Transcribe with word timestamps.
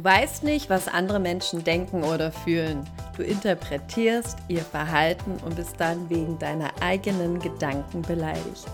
Du 0.00 0.04
weißt 0.04 0.44
nicht, 0.44 0.70
was 0.70 0.88
andere 0.88 1.20
Menschen 1.20 1.62
denken 1.62 2.04
oder 2.04 2.32
fühlen. 2.32 2.88
Du 3.18 3.22
interpretierst 3.22 4.38
ihr 4.48 4.62
Verhalten 4.62 5.36
und 5.44 5.56
bist 5.56 5.74
dann 5.76 6.08
wegen 6.08 6.38
deiner 6.38 6.70
eigenen 6.80 7.38
Gedanken 7.38 8.00
beleidigt. 8.00 8.64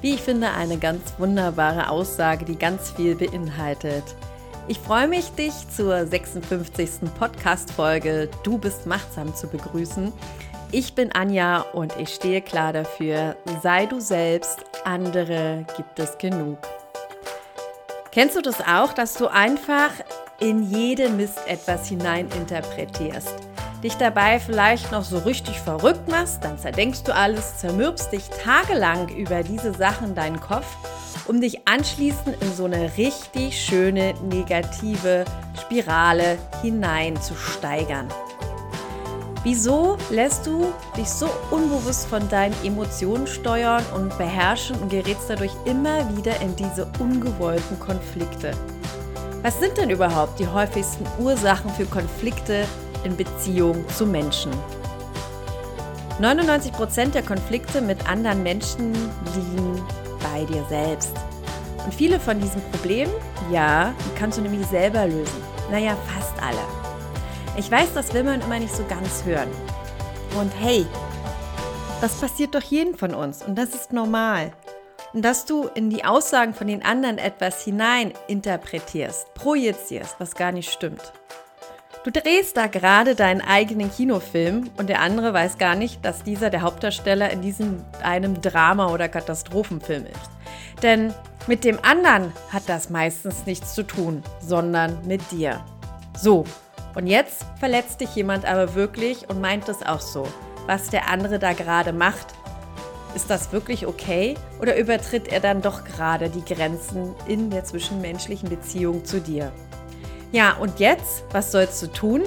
Wie 0.00 0.14
ich 0.14 0.20
finde, 0.20 0.50
eine 0.50 0.76
ganz 0.76 1.14
wunderbare 1.18 1.88
Aussage, 1.88 2.44
die 2.44 2.56
ganz 2.56 2.90
viel 2.90 3.14
beinhaltet. 3.14 4.02
Ich 4.66 4.80
freue 4.80 5.06
mich, 5.06 5.30
dich 5.36 5.52
zur 5.68 6.04
56. 6.04 7.12
Podcast-Folge 7.16 8.28
Du 8.42 8.58
bist 8.58 8.86
machtsam 8.86 9.32
zu 9.36 9.46
begrüßen. 9.46 10.12
Ich 10.72 10.96
bin 10.96 11.12
Anja 11.12 11.60
und 11.60 11.96
ich 11.96 12.08
stehe 12.08 12.42
klar 12.42 12.72
dafür, 12.72 13.36
sei 13.62 13.86
du 13.86 14.00
selbst, 14.00 14.64
andere 14.84 15.64
gibt 15.76 16.00
es 16.00 16.18
genug. 16.18 16.58
Kennst 18.10 18.34
du 18.34 18.42
das 18.42 18.60
auch, 18.60 18.92
dass 18.92 19.14
du 19.14 19.28
einfach 19.28 19.92
in 20.40 20.70
jede 20.70 21.10
Mist 21.10 21.38
etwas 21.46 21.88
hineininterpretierst. 21.88 23.34
Dich 23.82 23.94
dabei 23.96 24.40
vielleicht 24.40 24.92
noch 24.92 25.04
so 25.04 25.18
richtig 25.18 25.58
verrückt 25.58 26.08
machst, 26.08 26.44
dann 26.44 26.58
zerdenkst 26.58 27.04
du 27.04 27.14
alles, 27.14 27.58
zermürbst 27.58 28.12
dich 28.12 28.28
tagelang 28.42 29.08
über 29.08 29.42
diese 29.42 29.72
Sachen 29.72 30.14
deinen 30.14 30.40
Kopf, 30.40 30.66
um 31.26 31.40
dich 31.40 31.66
anschließend 31.66 32.42
in 32.42 32.54
so 32.54 32.64
eine 32.66 32.90
richtig 32.98 33.58
schöne 33.58 34.14
negative 34.22 35.24
Spirale 35.58 36.36
hineinzusteigern. 36.60 38.08
Wieso 39.42 39.96
lässt 40.10 40.46
du 40.46 40.74
dich 40.98 41.08
so 41.08 41.30
unbewusst 41.50 42.06
von 42.08 42.28
deinen 42.28 42.54
Emotionen 42.62 43.26
steuern 43.26 43.84
und 43.94 44.16
beherrschen 44.18 44.76
und 44.76 44.90
gerätst 44.90 45.30
dadurch 45.30 45.52
immer 45.64 46.14
wieder 46.14 46.38
in 46.42 46.54
diese 46.56 46.86
ungewollten 46.98 47.80
Konflikte? 47.80 48.52
Was 49.42 49.58
sind 49.58 49.78
denn 49.78 49.88
überhaupt 49.88 50.38
die 50.38 50.46
häufigsten 50.46 51.06
Ursachen 51.18 51.70
für 51.70 51.86
Konflikte 51.86 52.66
in 53.04 53.16
Beziehung 53.16 53.88
zu 53.88 54.04
Menschen? 54.04 54.52
99% 56.20 57.12
der 57.12 57.22
Konflikte 57.22 57.80
mit 57.80 58.06
anderen 58.06 58.42
Menschen 58.42 58.92
liegen 58.92 59.82
bei 60.22 60.44
dir 60.44 60.62
selbst. 60.68 61.14
Und 61.86 61.94
viele 61.94 62.20
von 62.20 62.38
diesen 62.38 62.60
Problemen, 62.70 63.12
ja, 63.50 63.94
die 64.04 64.18
kannst 64.18 64.36
du 64.36 64.42
nämlich 64.42 64.66
selber 64.66 65.06
lösen. 65.06 65.42
Naja, 65.70 65.96
fast 66.14 66.34
alle. 66.42 66.60
Ich 67.56 67.70
weiß, 67.70 67.94
das 67.94 68.12
will 68.12 68.24
man 68.24 68.42
immer 68.42 68.58
nicht 68.58 68.76
so 68.76 68.84
ganz 68.84 69.24
hören. 69.24 69.48
Und 70.38 70.52
hey, 70.60 70.84
das 72.02 72.20
passiert 72.20 72.54
doch 72.54 72.62
jeden 72.62 72.94
von 72.94 73.14
uns 73.14 73.42
und 73.42 73.56
das 73.56 73.70
ist 73.70 73.94
normal 73.94 74.52
dass 75.12 75.44
du 75.44 75.68
in 75.74 75.90
die 75.90 76.04
Aussagen 76.04 76.54
von 76.54 76.66
den 76.66 76.84
anderen 76.84 77.18
etwas 77.18 77.62
hinein 77.64 78.12
interpretierst, 78.28 79.34
projizierst, 79.34 80.16
was 80.18 80.34
gar 80.34 80.52
nicht 80.52 80.70
stimmt. 80.70 81.12
Du 82.02 82.10
drehst 82.10 82.56
da 82.56 82.66
gerade 82.66 83.14
deinen 83.14 83.42
eigenen 83.42 83.92
Kinofilm 83.92 84.70
und 84.78 84.88
der 84.88 85.02
andere 85.02 85.34
weiß 85.34 85.58
gar 85.58 85.74
nicht, 85.74 86.02
dass 86.02 86.22
dieser 86.22 86.48
der 86.48 86.62
Hauptdarsteller 86.62 87.30
in 87.30 87.42
diesem 87.42 87.84
einem 88.02 88.40
Drama- 88.40 88.90
oder 88.90 89.08
Katastrophenfilm 89.08 90.06
ist. 90.06 90.30
Denn 90.82 91.12
mit 91.46 91.64
dem 91.64 91.78
anderen 91.84 92.32
hat 92.50 92.62
das 92.68 92.88
meistens 92.88 93.44
nichts 93.44 93.74
zu 93.74 93.82
tun, 93.82 94.22
sondern 94.40 95.06
mit 95.06 95.30
dir. 95.30 95.62
So, 96.16 96.44
und 96.94 97.06
jetzt 97.06 97.44
verletzt 97.58 98.00
dich 98.00 98.14
jemand 98.14 98.46
aber 98.46 98.74
wirklich 98.74 99.28
und 99.28 99.40
meint 99.40 99.68
es 99.68 99.82
auch 99.82 100.00
so. 100.00 100.26
Was 100.66 100.88
der 100.88 101.08
andere 101.08 101.38
da 101.38 101.52
gerade 101.52 101.92
macht, 101.92 102.28
ist 103.14 103.30
das 103.30 103.52
wirklich 103.52 103.86
okay 103.86 104.36
oder 104.60 104.76
übertritt 104.76 105.28
er 105.28 105.40
dann 105.40 105.62
doch 105.62 105.84
gerade 105.84 106.30
die 106.30 106.44
Grenzen 106.44 107.14
in 107.26 107.50
der 107.50 107.64
zwischenmenschlichen 107.64 108.48
Beziehung 108.48 109.04
zu 109.04 109.20
dir? 109.20 109.52
Ja, 110.32 110.54
und 110.54 110.78
jetzt, 110.78 111.24
was 111.32 111.50
sollst 111.50 111.82
du 111.82 111.88
tun? 111.88 112.22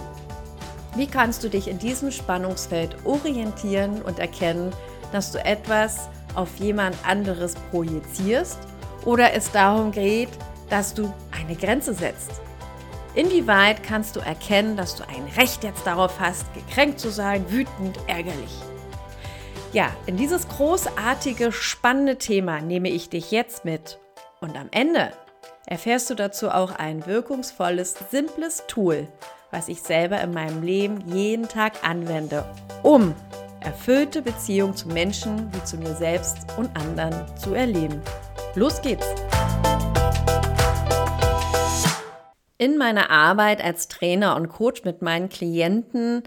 Wie 0.96 1.08
kannst 1.08 1.44
du 1.44 1.50
dich 1.50 1.68
in 1.68 1.80
diesem 1.80 2.12
Spannungsfeld 2.12 2.98
orientieren 3.06 4.02
und 4.02 4.20
erkennen, 4.20 4.72
dass 5.12 5.32
du 5.32 5.44
etwas 5.44 6.10
auf 6.36 6.50
jemand 6.58 6.96
anderes 7.06 7.56
projizierst 7.72 8.60
oder 9.06 9.34
es 9.34 9.52
darum 9.52 9.92
geht, 9.92 10.30
dass 10.70 10.94
du 10.94 11.12
eine 11.32 11.56
Grenze 11.56 11.94
setzt? 11.94 12.32
Inwieweit 13.16 13.84
kannst 13.84 14.16
du 14.16 14.20
erkennen, 14.20 14.76
dass 14.76 14.96
du 14.96 15.04
ein 15.04 15.28
Recht 15.38 15.64
jetzt 15.64 15.86
darauf 15.86 16.20
hast, 16.20 16.52
gekränkt 16.54 17.00
zu 17.00 17.10
sein, 17.10 17.46
wütend, 17.50 17.98
ärgerlich? 18.08 18.52
Ja, 19.74 19.92
in 20.06 20.18
dieses 20.18 20.48
großartige, 20.50 21.52
spannende 21.52 22.20
Thema 22.20 22.62
nehme 22.62 22.90
ich 22.90 23.10
dich 23.10 23.32
jetzt 23.32 23.66
mit. 23.66 23.98
Und 24.40 24.56
am 24.56 24.68
Ende 24.70 25.12
erfährst 25.66 26.12
du 26.12 26.14
dazu 26.14 26.52
auch 26.52 26.74
ein 26.76 27.08
wirkungsvolles, 27.08 27.96
simples 28.12 28.66
Tool, 28.68 29.08
was 29.50 29.70
ich 29.70 29.82
selber 29.82 30.22
in 30.22 30.32
meinem 30.32 30.62
Leben 30.62 31.02
jeden 31.12 31.48
Tag 31.48 31.74
anwende, 31.84 32.46
um 32.84 33.16
erfüllte 33.62 34.22
Beziehungen 34.22 34.76
zu 34.76 34.90
Menschen 34.90 35.52
wie 35.52 35.64
zu 35.64 35.78
mir 35.78 35.96
selbst 35.96 36.38
und 36.56 36.70
anderen 36.78 37.26
zu 37.36 37.56
erleben. 37.56 38.00
Los 38.54 38.80
geht's! 38.80 39.08
In 42.60 42.78
meiner 42.78 43.10
Arbeit 43.10 43.64
als 43.64 43.88
Trainer 43.88 44.36
und 44.36 44.50
Coach 44.50 44.84
mit 44.84 45.02
meinen 45.02 45.30
Klienten 45.30 46.22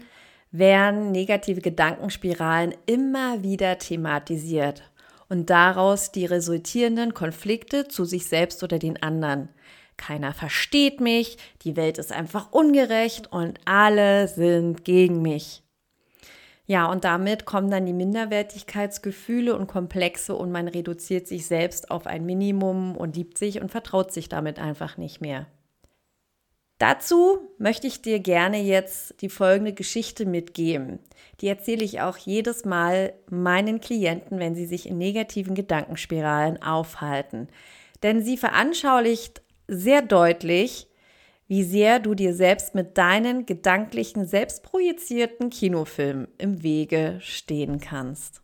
werden 0.57 1.11
negative 1.11 1.61
Gedankenspiralen 1.61 2.75
immer 2.85 3.43
wieder 3.43 3.77
thematisiert 3.77 4.83
und 5.29 5.49
daraus 5.49 6.11
die 6.11 6.25
resultierenden 6.25 7.13
Konflikte 7.13 7.87
zu 7.87 8.05
sich 8.05 8.27
selbst 8.27 8.63
oder 8.63 8.79
den 8.79 9.01
anderen. 9.01 9.49
Keiner 9.97 10.33
versteht 10.33 11.01
mich, 11.01 11.37
die 11.63 11.75
Welt 11.75 11.97
ist 11.97 12.11
einfach 12.11 12.51
ungerecht 12.51 13.31
und 13.31 13.59
alle 13.65 14.27
sind 14.27 14.85
gegen 14.85 15.21
mich. 15.21 15.63
Ja, 16.67 16.91
und 16.91 17.05
damit 17.05 17.45
kommen 17.45 17.71
dann 17.71 17.85
die 17.85 17.93
Minderwertigkeitsgefühle 17.93 19.55
und 19.55 19.67
Komplexe 19.67 20.35
und 20.35 20.51
man 20.51 20.67
reduziert 20.67 21.27
sich 21.27 21.45
selbst 21.45 21.89
auf 21.89 22.05
ein 22.05 22.25
Minimum 22.25 22.95
und 22.97 23.15
liebt 23.15 23.37
sich 23.37 23.61
und 23.61 23.71
vertraut 23.71 24.11
sich 24.11 24.27
damit 24.27 24.59
einfach 24.59 24.97
nicht 24.97 25.21
mehr. 25.21 25.47
Dazu 26.77 27.39
möchte 27.57 27.87
ich 27.87 28.03
dir 28.03 28.19
gerne 28.19 28.61
jetzt 28.61 29.15
die 29.21 29.29
folgende 29.29 29.73
Geschichte 29.73 30.27
mitgeben. 30.27 30.99
Die 31.41 31.47
erzähle 31.47 31.83
ich 31.83 32.01
auch 32.01 32.17
jedes 32.17 32.65
Mal 32.65 33.13
meinen 33.29 33.81
Klienten, 33.81 34.39
wenn 34.39 34.53
sie 34.53 34.67
sich 34.67 34.87
in 34.87 34.97
negativen 34.97 35.55
Gedankenspiralen 35.55 36.61
aufhalten. 36.61 37.47
Denn 38.03 38.21
sie 38.21 38.37
veranschaulicht 38.37 39.41
sehr 39.67 40.03
deutlich, 40.03 40.87
wie 41.47 41.63
sehr 41.63 41.99
du 41.99 42.13
dir 42.13 42.35
selbst 42.35 42.75
mit 42.75 42.97
deinen 42.97 43.45
gedanklichen, 43.47 44.27
selbstprojizierten 44.27 45.49
Kinofilmen 45.49 46.27
im 46.37 46.61
Wege 46.61 47.17
stehen 47.21 47.79
kannst. 47.79 48.41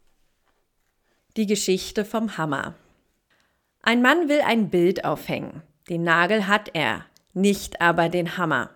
Die 1.37 1.45
Geschichte 1.45 2.03
vom 2.05 2.37
Hammer. 2.37 2.75
Ein 3.81 4.01
Mann 4.01 4.29
will 4.29 4.41
ein 4.41 4.69
Bild 4.69 5.05
aufhängen. 5.05 5.61
Den 5.89 6.03
Nagel 6.03 6.47
hat 6.47 6.71
er 6.73 7.05
nicht 7.33 7.81
aber 7.81 8.09
den 8.09 8.37
Hammer. 8.37 8.69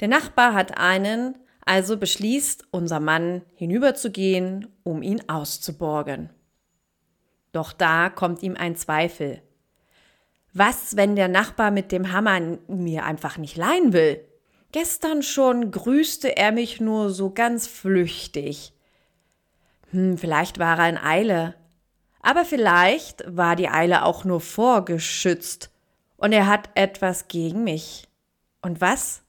Der 0.00 0.08
Nachbar 0.08 0.54
hat 0.54 0.78
einen, 0.78 1.36
also 1.64 1.96
beschließt 1.96 2.68
unser 2.70 3.00
Mann 3.00 3.42
hinüberzugehen, 3.54 4.68
um 4.82 5.02
ihn 5.02 5.28
auszuborgen. 5.28 6.30
Doch 7.52 7.72
da 7.72 8.10
kommt 8.10 8.42
ihm 8.42 8.56
ein 8.56 8.76
Zweifel. 8.76 9.42
Was, 10.52 10.96
wenn 10.96 11.16
der 11.16 11.28
Nachbar 11.28 11.70
mit 11.70 11.92
dem 11.92 12.12
Hammer 12.12 12.40
mir 12.68 13.04
einfach 13.04 13.38
nicht 13.38 13.56
leihen 13.56 13.92
will? 13.92 14.24
Gestern 14.72 15.22
schon 15.22 15.70
grüßte 15.70 16.36
er 16.36 16.52
mich 16.52 16.80
nur 16.80 17.10
so 17.10 17.30
ganz 17.30 17.66
flüchtig. 17.66 18.72
Hm, 19.90 20.16
vielleicht 20.16 20.58
war 20.58 20.78
er 20.78 20.88
in 20.88 20.98
Eile. 20.98 21.54
Aber 22.22 22.44
vielleicht 22.44 23.24
war 23.26 23.56
die 23.56 23.68
Eile 23.68 24.04
auch 24.04 24.24
nur 24.24 24.40
vorgeschützt 24.40 25.70
und 26.20 26.32
er 26.32 26.46
hat 26.46 26.68
etwas 26.74 27.28
gegen 27.28 27.64
mich. 27.64 28.06
Und 28.62 28.80
was? 28.80 29.22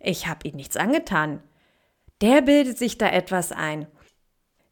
Ich 0.00 0.26
habe 0.26 0.46
ihm 0.46 0.56
nichts 0.56 0.76
angetan. 0.76 1.40
Der 2.20 2.42
bildet 2.42 2.76
sich 2.78 2.98
da 2.98 3.08
etwas 3.08 3.52
ein. 3.52 3.86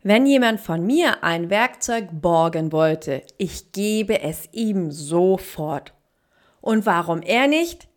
Wenn 0.03 0.27
jemand 0.27 0.61
von 0.61 0.85
mir 0.85 1.23
ein 1.23 1.49
Werkzeug 1.49 2.09
borgen 2.11 2.73
wollte, 2.73 3.23
ich 3.39 3.71
gebe 3.71 4.21
es 4.21 4.49
ihm 4.51 4.91
sofort. 4.91 5.95
Und 6.61 6.87
warum 6.87 7.23
er 7.23 7.47
nicht? 7.47 7.89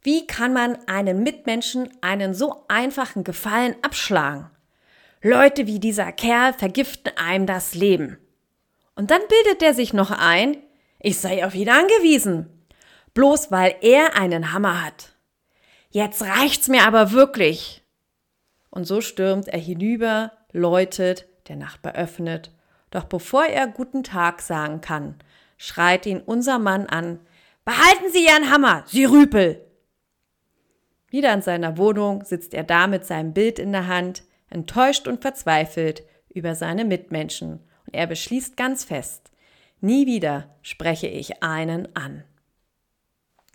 Wie 0.00 0.26
kann 0.26 0.54
man 0.54 0.76
einem 0.88 1.22
Mitmenschen 1.22 1.90
einen 2.00 2.32
so 2.32 2.64
einfachen 2.68 3.22
Gefallen 3.22 3.76
abschlagen? 3.82 4.50
Leute 5.20 5.66
wie 5.66 5.78
dieser 5.78 6.10
Kerl 6.10 6.54
vergiften 6.54 7.12
einem 7.16 7.46
das 7.46 7.74
Leben. 7.74 8.16
Und 8.96 9.10
dann 9.10 9.20
bildet 9.28 9.62
er 9.62 9.74
sich 9.74 9.92
noch 9.92 10.10
ein, 10.10 10.56
ich 11.00 11.18
sei 11.18 11.44
auf 11.46 11.54
ihn 11.54 11.68
angewiesen 11.68 12.61
bloß 13.14 13.50
weil 13.50 13.76
er 13.80 14.16
einen 14.16 14.52
Hammer 14.52 14.84
hat. 14.84 15.12
Jetzt 15.90 16.22
reicht's 16.22 16.68
mir 16.68 16.86
aber 16.86 17.12
wirklich. 17.12 17.82
Und 18.70 18.84
so 18.86 19.00
stürmt 19.00 19.48
er 19.48 19.58
hinüber, 19.58 20.32
läutet, 20.52 21.26
der 21.48 21.56
Nachbar 21.56 21.94
öffnet. 21.94 22.50
Doch 22.90 23.04
bevor 23.04 23.44
er 23.44 23.66
guten 23.66 24.02
Tag 24.02 24.40
sagen 24.40 24.80
kann, 24.80 25.16
schreit 25.56 26.06
ihn 26.06 26.20
unser 26.20 26.58
Mann 26.58 26.86
an, 26.86 27.20
behalten 27.64 28.10
Sie 28.12 28.24
Ihren 28.24 28.50
Hammer, 28.50 28.84
Sie 28.86 29.04
Rüpel! 29.04 29.64
Wieder 31.08 31.34
in 31.34 31.42
seiner 31.42 31.76
Wohnung 31.76 32.24
sitzt 32.24 32.54
er 32.54 32.64
da 32.64 32.86
mit 32.86 33.04
seinem 33.04 33.34
Bild 33.34 33.58
in 33.58 33.72
der 33.72 33.86
Hand, 33.86 34.24
enttäuscht 34.48 35.06
und 35.06 35.20
verzweifelt 35.20 36.04
über 36.30 36.54
seine 36.54 36.86
Mitmenschen. 36.86 37.60
Und 37.86 37.94
er 37.94 38.06
beschließt 38.06 38.56
ganz 38.56 38.84
fest, 38.84 39.30
nie 39.80 40.06
wieder 40.06 40.48
spreche 40.62 41.08
ich 41.08 41.42
einen 41.42 41.94
an. 41.94 42.24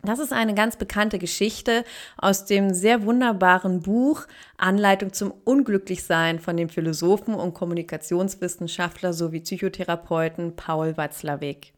Das 0.03 0.19
ist 0.19 0.31
eine 0.31 0.53
ganz 0.53 0.77
bekannte 0.77 1.17
Geschichte 1.17 1.83
aus 2.17 2.45
dem 2.45 2.73
sehr 2.73 3.03
wunderbaren 3.03 3.81
Buch 3.81 4.27
Anleitung 4.57 5.11
zum 5.11 5.33
Unglücklichsein 5.43 6.39
von 6.39 6.55
dem 6.55 6.69
Philosophen 6.69 7.33
und 7.33 7.55
Kommunikationswissenschaftler 7.55 9.13
sowie 9.13 9.39
Psychotherapeuten 9.39 10.55
Paul 10.55 10.97
Watzlawick. 10.97 11.73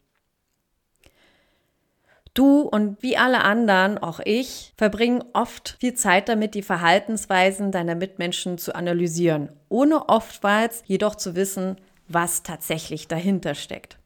Du 2.34 2.60
und 2.60 3.02
wie 3.02 3.16
alle 3.16 3.40
anderen, 3.42 3.98
auch 3.98 4.20
ich, 4.22 4.74
verbringen 4.76 5.24
oft 5.32 5.76
viel 5.80 5.94
Zeit 5.94 6.28
damit, 6.28 6.54
die 6.54 6.62
Verhaltensweisen 6.62 7.72
deiner 7.72 7.96
Mitmenschen 7.96 8.56
zu 8.56 8.74
analysieren, 8.74 9.48
ohne 9.68 10.08
oftmals 10.08 10.84
jedoch 10.86 11.16
zu 11.16 11.34
wissen, 11.34 11.76
was 12.06 12.42
tatsächlich 12.42 13.08
dahinter 13.08 13.54
steckt. 13.54 13.99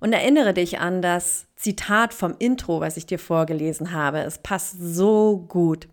Und 0.00 0.14
erinnere 0.14 0.54
dich 0.54 0.80
an 0.80 1.02
das 1.02 1.46
Zitat 1.56 2.14
vom 2.14 2.34
Intro, 2.38 2.80
was 2.80 2.96
ich 2.96 3.06
dir 3.06 3.18
vorgelesen 3.18 3.92
habe. 3.92 4.20
Es 4.20 4.38
passt 4.38 4.76
so 4.80 5.44
gut. 5.46 5.88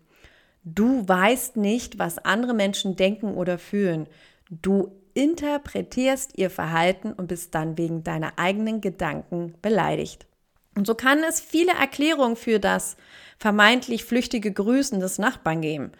Du 0.64 1.06
weißt 1.06 1.56
nicht, 1.56 1.98
was 1.98 2.18
andere 2.18 2.54
Menschen 2.54 2.96
denken 2.96 3.34
oder 3.34 3.58
fühlen. 3.58 4.08
Du 4.50 4.92
interpretierst 5.14 6.38
ihr 6.38 6.48
Verhalten 6.48 7.12
und 7.12 7.26
bist 7.26 7.54
dann 7.54 7.76
wegen 7.76 8.02
deiner 8.02 8.32
eigenen 8.38 8.80
Gedanken 8.80 9.54
beleidigt. 9.60 10.26
Und 10.74 10.86
so 10.86 10.94
kann 10.94 11.24
es 11.24 11.40
viele 11.40 11.72
Erklärungen 11.72 12.36
für 12.36 12.60
das 12.60 12.96
vermeintlich 13.38 14.04
flüchtige 14.04 14.52
Grüßen 14.52 15.00
des 15.00 15.18
Nachbarn 15.18 15.60
geben. 15.60 15.92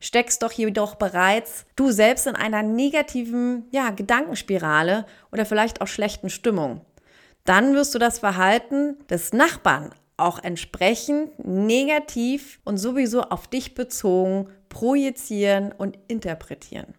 Steckst 0.00 0.42
doch 0.42 0.52
jedoch 0.52 0.94
bereits 0.94 1.66
du 1.76 1.90
selbst 1.90 2.26
in 2.26 2.34
einer 2.34 2.62
negativen 2.62 3.66
ja, 3.70 3.90
Gedankenspirale 3.90 5.06
oder 5.30 5.44
vielleicht 5.44 5.80
auch 5.80 5.86
schlechten 5.86 6.30
Stimmung. 6.30 6.80
Dann 7.44 7.74
wirst 7.74 7.94
du 7.94 7.98
das 7.98 8.20
Verhalten 8.20 8.96
des 9.08 9.32
Nachbarn 9.32 9.90
auch 10.16 10.38
entsprechend 10.42 11.44
negativ 11.44 12.60
und 12.64 12.78
sowieso 12.78 13.22
auf 13.22 13.48
dich 13.48 13.74
bezogen 13.74 14.48
projizieren 14.68 15.72
und 15.72 15.98
interpretieren. 16.08 16.94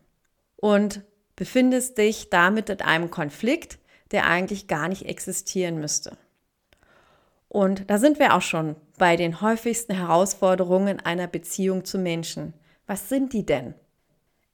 Und 0.57 1.01
befindest 1.35 1.97
dich 1.97 2.29
damit 2.29 2.69
in 2.69 2.81
einem 2.81 3.09
Konflikt, 3.09 3.79
der 4.11 4.27
eigentlich 4.27 4.67
gar 4.67 4.87
nicht 4.89 5.05
existieren 5.05 5.79
müsste. 5.79 6.17
Und 7.47 7.89
da 7.89 7.97
sind 7.97 8.19
wir 8.19 8.35
auch 8.35 8.41
schon 8.41 8.75
bei 8.97 9.15
den 9.15 9.41
häufigsten 9.41 9.95
Herausforderungen 9.95 10.99
einer 10.99 11.27
Beziehung 11.27 11.85
zu 11.85 11.97
Menschen. 11.97 12.53
Was 12.87 13.09
sind 13.09 13.33
die 13.33 13.45
denn? 13.45 13.73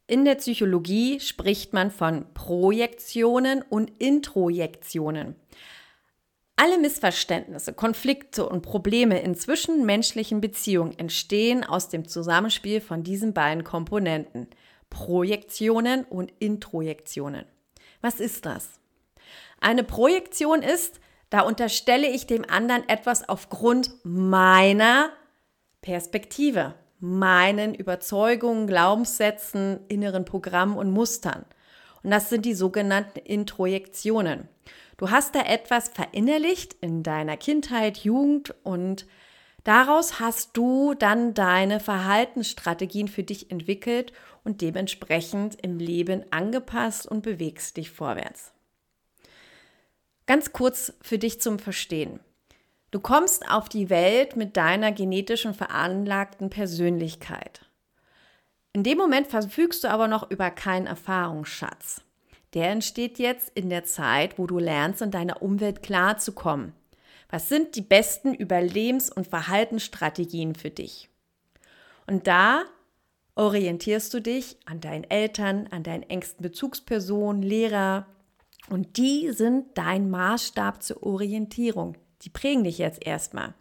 In 0.07 0.25
der 0.25 0.35
Psychologie 0.35 1.19
spricht 1.19 1.71
man 1.71 1.91
von 1.91 2.25
Projektionen 2.33 3.61
und 3.61 3.91
Introjektionen. 3.99 5.35
Alle 6.61 6.77
Missverständnisse, 6.77 7.71
Konflikte 7.71 8.45
und 8.45 8.63
Probleme 8.63 9.21
in 9.21 9.33
zwischenmenschlichen 9.33 10.41
Beziehungen 10.41 10.99
entstehen 10.99 11.63
aus 11.63 11.87
dem 11.87 12.05
Zusammenspiel 12.05 12.81
von 12.81 13.01
diesen 13.01 13.33
beiden 13.33 13.63
Komponenten, 13.63 14.45
Projektionen 14.89 16.03
und 16.03 16.33
Introjektionen. 16.39 17.45
Was 18.01 18.19
ist 18.19 18.45
das? 18.45 18.71
Eine 19.61 19.85
Projektion 19.85 20.61
ist, 20.61 20.99
da 21.29 21.43
unterstelle 21.43 22.09
ich 22.09 22.27
dem 22.27 22.43
anderen 22.43 22.89
etwas 22.89 23.29
aufgrund 23.29 23.91
meiner 24.03 25.11
Perspektive, 25.79 26.73
meinen 26.99 27.73
Überzeugungen, 27.73 28.67
Glaubenssätzen, 28.67 29.79
inneren 29.87 30.25
Programmen 30.25 30.75
und 30.75 30.91
Mustern. 30.91 31.45
Und 32.03 32.11
das 32.11 32.29
sind 32.29 32.45
die 32.45 32.53
sogenannten 32.53 33.19
Introjektionen. 33.19 34.47
Du 34.97 35.09
hast 35.11 35.35
da 35.35 35.41
etwas 35.41 35.89
verinnerlicht 35.89 36.75
in 36.81 37.03
deiner 37.03 37.37
Kindheit, 37.37 37.99
Jugend 37.99 38.53
und 38.63 39.05
daraus 39.63 40.19
hast 40.19 40.57
du 40.57 40.93
dann 40.93 41.33
deine 41.33 41.79
Verhaltensstrategien 41.79 43.07
für 43.07 43.23
dich 43.23 43.49
entwickelt 43.51 44.11
und 44.43 44.61
dementsprechend 44.61 45.57
im 45.63 45.79
Leben 45.79 46.23
angepasst 46.31 47.07
und 47.07 47.21
bewegst 47.21 47.77
dich 47.77 47.91
vorwärts. 47.91 48.51
Ganz 50.25 50.53
kurz 50.53 50.93
für 51.01 51.17
dich 51.17 51.41
zum 51.41 51.59
Verstehen. 51.59 52.19
Du 52.91 52.99
kommst 52.99 53.49
auf 53.49 53.69
die 53.69 53.89
Welt 53.89 54.35
mit 54.35 54.57
deiner 54.57 54.91
genetischen 54.91 55.53
veranlagten 55.53 56.49
Persönlichkeit. 56.49 57.68
In 58.73 58.83
dem 58.83 58.97
Moment 58.97 59.27
verfügst 59.27 59.83
du 59.83 59.89
aber 59.89 60.07
noch 60.07 60.29
über 60.29 60.51
keinen 60.51 60.87
Erfahrungsschatz. 60.87 62.01
Der 62.53 62.69
entsteht 62.69 63.19
jetzt 63.19 63.51
in 63.55 63.69
der 63.69 63.83
Zeit, 63.83 64.37
wo 64.37 64.47
du 64.47 64.57
lernst, 64.57 65.01
in 65.01 65.11
deiner 65.11 65.41
Umwelt 65.41 65.83
klarzukommen. 65.83 66.73
Was 67.29 67.49
sind 67.49 67.75
die 67.75 67.81
besten 67.81 68.33
Überlebens- 68.33 69.11
und 69.11 69.27
Verhaltensstrategien 69.27 70.55
für 70.55 70.71
dich? 70.71 71.09
Und 72.07 72.25
da 72.25 72.63
orientierst 73.35 74.13
du 74.13 74.19
dich 74.19 74.57
an 74.65 74.81
deinen 74.81 75.03
Eltern, 75.03 75.67
an 75.71 75.83
deinen 75.83 76.03
engsten 76.03 76.41
Bezugspersonen, 76.41 77.41
Lehrer, 77.41 78.07
und 78.69 78.97
die 78.97 79.31
sind 79.31 79.77
dein 79.77 80.09
Maßstab 80.09 80.83
zur 80.83 81.01
Orientierung. 81.03 81.97
Die 82.21 82.29
prägen 82.29 82.63
dich 82.63 82.77
jetzt 82.77 83.05
erstmal. 83.05 83.53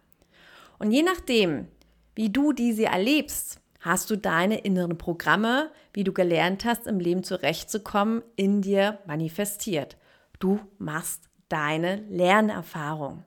Und 0.77 0.91
je 0.91 1.03
nachdem, 1.03 1.67
wie 2.15 2.29
du 2.29 2.53
diese 2.53 2.85
erlebst, 2.85 3.59
hast 3.79 4.09
du 4.09 4.15
deine 4.15 4.59
inneren 4.59 4.97
Programme, 4.97 5.71
wie 5.93 6.03
du 6.03 6.13
gelernt 6.13 6.65
hast, 6.65 6.87
im 6.87 6.99
Leben 6.99 7.23
zurechtzukommen, 7.23 8.23
in 8.35 8.61
dir 8.61 8.99
manifestiert. 9.05 9.97
Du 10.39 10.59
machst 10.77 11.29
deine 11.49 12.03
Lernerfahrung. 12.09 13.23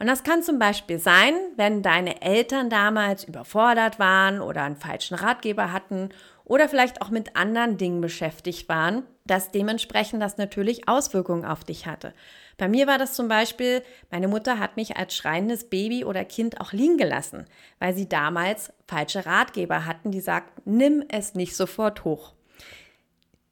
Und 0.00 0.06
das 0.06 0.22
kann 0.22 0.42
zum 0.42 0.58
Beispiel 0.58 0.98
sein, 0.98 1.34
wenn 1.56 1.82
deine 1.82 2.22
Eltern 2.22 2.70
damals 2.70 3.24
überfordert 3.24 3.98
waren 3.98 4.40
oder 4.40 4.62
einen 4.62 4.76
falschen 4.76 5.14
Ratgeber 5.14 5.72
hatten 5.72 6.10
oder 6.44 6.68
vielleicht 6.68 7.02
auch 7.02 7.10
mit 7.10 7.36
anderen 7.36 7.78
Dingen 7.78 8.00
beschäftigt 8.00 8.68
waren, 8.68 9.02
dass 9.26 9.50
dementsprechend 9.50 10.22
das 10.22 10.38
natürlich 10.38 10.88
Auswirkungen 10.88 11.44
auf 11.44 11.64
dich 11.64 11.86
hatte. 11.86 12.14
Bei 12.58 12.68
mir 12.68 12.88
war 12.88 12.98
das 12.98 13.14
zum 13.14 13.28
Beispiel, 13.28 13.82
meine 14.10 14.26
Mutter 14.26 14.58
hat 14.58 14.76
mich 14.76 14.96
als 14.96 15.14
schreiendes 15.16 15.70
Baby 15.70 16.04
oder 16.04 16.24
Kind 16.24 16.60
auch 16.60 16.72
liegen 16.72 16.98
gelassen, 16.98 17.46
weil 17.78 17.94
sie 17.94 18.08
damals 18.08 18.72
falsche 18.88 19.24
Ratgeber 19.24 19.86
hatten, 19.86 20.10
die 20.10 20.20
sagten, 20.20 20.62
nimm 20.64 21.04
es 21.08 21.34
nicht 21.34 21.56
sofort 21.56 22.04
hoch. 22.04 22.34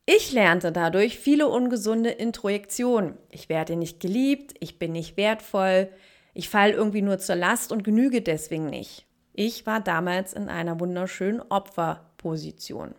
Ich 0.07 0.33
lernte 0.33 0.73
dadurch 0.73 1.19
viele 1.19 1.49
ungesunde 1.49 2.11
Introjektionen. 2.11 3.17
Ich 3.31 3.49
werde 3.49 3.77
nicht 3.77 4.01
geliebt, 4.01 4.55
ich 4.59 4.79
bin 4.79 4.93
nicht 4.93 5.17
wertvoll, 5.17 5.89
ich 6.35 6.49
falle 6.49 6.73
irgendwie 6.73 7.03
nur 7.03 7.19
zur 7.19 7.37
Last 7.37 7.71
und 7.73 7.85
genüge 7.85 8.23
deswegen 8.23 8.67
nicht. 8.67 9.07
Ich 9.33 9.67
war 9.67 9.81
damals 9.81 10.33
in 10.33 10.49
einer 10.49 10.81
wunderschönen 10.81 11.43
Opferposition. 11.49 12.95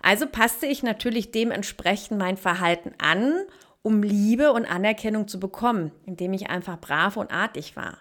Also 0.00 0.26
passte 0.26 0.66
ich 0.66 0.82
natürlich 0.82 1.30
dementsprechend 1.32 2.18
mein 2.18 2.36
Verhalten 2.36 2.92
an, 2.98 3.44
um 3.82 4.02
Liebe 4.02 4.52
und 4.52 4.64
Anerkennung 4.64 5.28
zu 5.28 5.40
bekommen, 5.40 5.92
indem 6.06 6.32
ich 6.32 6.50
einfach 6.50 6.80
brav 6.80 7.16
und 7.16 7.32
artig 7.32 7.76
war 7.76 7.98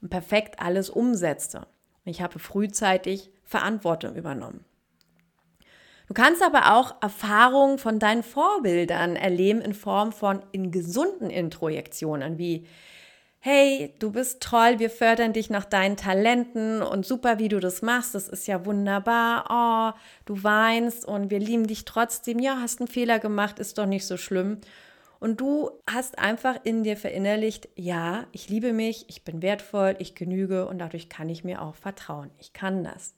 und 0.00 0.08
perfekt 0.10 0.60
alles 0.60 0.88
umsetzte. 0.88 1.58
Und 1.58 2.10
ich 2.10 2.22
habe 2.22 2.38
frühzeitig 2.38 3.30
Verantwortung 3.44 4.14
übernommen. 4.14 4.64
Du 6.08 6.14
kannst 6.14 6.42
aber 6.42 6.76
auch 6.76 7.02
Erfahrungen 7.02 7.78
von 7.78 7.98
deinen 7.98 8.22
Vorbildern 8.22 9.16
erleben 9.16 9.60
in 9.60 9.74
Form 9.74 10.12
von 10.12 10.42
in 10.52 10.70
gesunden 10.70 11.30
Introjektionen, 11.30 12.38
wie 12.38 12.66
hey, 13.40 13.94
du 14.00 14.10
bist 14.10 14.42
toll, 14.42 14.80
wir 14.80 14.90
fördern 14.90 15.32
dich 15.32 15.50
nach 15.50 15.64
deinen 15.64 15.96
Talenten 15.96 16.82
und 16.82 17.06
super, 17.06 17.38
wie 17.38 17.48
du 17.48 17.60
das 17.60 17.80
machst, 17.80 18.14
das 18.16 18.28
ist 18.28 18.48
ja 18.48 18.66
wunderbar. 18.66 19.94
Oh, 19.94 19.98
du 20.24 20.42
weinst 20.42 21.04
und 21.04 21.30
wir 21.30 21.38
lieben 21.38 21.68
dich 21.68 21.84
trotzdem. 21.84 22.40
Ja, 22.40 22.58
hast 22.60 22.80
einen 22.80 22.88
Fehler 22.88 23.20
gemacht, 23.20 23.60
ist 23.60 23.78
doch 23.78 23.86
nicht 23.86 24.04
so 24.04 24.16
schlimm. 24.16 24.58
Und 25.18 25.40
du 25.40 25.70
hast 25.90 26.18
einfach 26.18 26.58
in 26.64 26.82
dir 26.82 26.96
verinnerlicht, 26.96 27.68
ja, 27.74 28.26
ich 28.32 28.48
liebe 28.48 28.72
mich, 28.72 29.06
ich 29.08 29.24
bin 29.24 29.42
wertvoll, 29.42 29.96
ich 29.98 30.14
genüge 30.14 30.66
und 30.66 30.78
dadurch 30.78 31.08
kann 31.08 31.28
ich 31.28 31.44
mir 31.44 31.62
auch 31.62 31.74
vertrauen. 31.74 32.30
Ich 32.38 32.52
kann 32.52 32.84
das. 32.84 33.14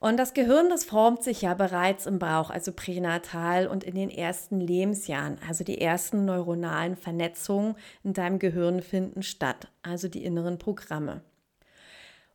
Und 0.00 0.16
das 0.16 0.32
Gehirn, 0.32 0.68
das 0.68 0.84
formt 0.84 1.24
sich 1.24 1.42
ja 1.42 1.54
bereits 1.54 2.06
im 2.06 2.20
Bauch, 2.20 2.50
also 2.50 2.72
pränatal 2.72 3.66
und 3.66 3.82
in 3.82 3.96
den 3.96 4.10
ersten 4.10 4.60
Lebensjahren. 4.60 5.38
Also 5.48 5.64
die 5.64 5.80
ersten 5.80 6.24
neuronalen 6.24 6.96
Vernetzungen 6.96 7.74
in 8.04 8.12
deinem 8.12 8.38
Gehirn 8.38 8.80
finden 8.80 9.22
statt, 9.24 9.68
also 9.82 10.06
die 10.06 10.24
inneren 10.24 10.58
Programme. 10.58 11.22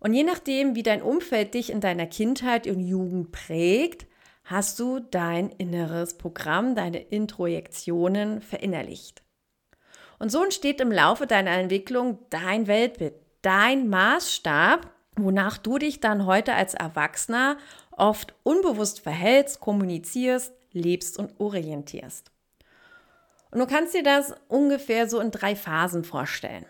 Und 0.02 0.14
je 0.14 0.24
nachdem, 0.24 0.76
wie 0.76 0.84
dein 0.84 1.02
Umfeld 1.02 1.54
dich 1.54 1.70
in 1.70 1.80
deiner 1.80 2.06
Kindheit 2.06 2.68
und 2.68 2.82
Jugend 2.82 3.32
prägt, 3.32 4.08
hast 4.44 4.80
du 4.80 5.00
dein 5.00 5.50
inneres 5.50 6.18
Programm, 6.18 6.76
deine 6.76 7.00
Introjektionen 7.00 8.42
verinnerlicht. 8.42 9.24
Und 10.20 10.32
so 10.32 10.44
entsteht 10.44 10.80
im 10.82 10.92
Laufe 10.92 11.28
deiner 11.28 11.52
Entwicklung 11.52 12.20
dein 12.30 12.68
Weltbild, 12.68 13.16
dein 13.42 13.90
Maßstab 13.90 14.94
wonach 15.16 15.58
du 15.58 15.78
dich 15.78 16.00
dann 16.00 16.26
heute 16.26 16.54
als 16.54 16.74
Erwachsener 16.74 17.58
oft 17.92 18.34
unbewusst 18.44 19.02
verhältst, 19.02 19.60
kommunizierst, 19.60 20.54
lebst 20.72 21.20
und 21.20 21.40
orientierst. 21.40 22.32
Und 23.52 23.60
du 23.60 23.68
kannst 23.68 23.94
dir 23.94 24.04
das 24.04 24.34
ungefähr 24.48 25.08
so 25.08 25.20
in 25.20 25.30
drei 25.30 25.56
Phasen 25.56 26.04
vorstellen. 26.04 26.66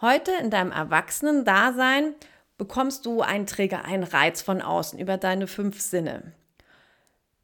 Heute 0.00 0.32
in 0.42 0.50
deinem 0.50 0.72
Erwachsenen-Dasein 0.72 2.14
bekommst 2.58 3.06
du 3.06 3.22
einen 3.22 3.46
Trigger, 3.46 3.84
einen 3.84 4.04
Reiz 4.04 4.42
von 4.42 4.60
außen 4.60 4.98
über 4.98 5.16
deine 5.16 5.46
fünf 5.46 5.80
Sinne. 5.80 6.32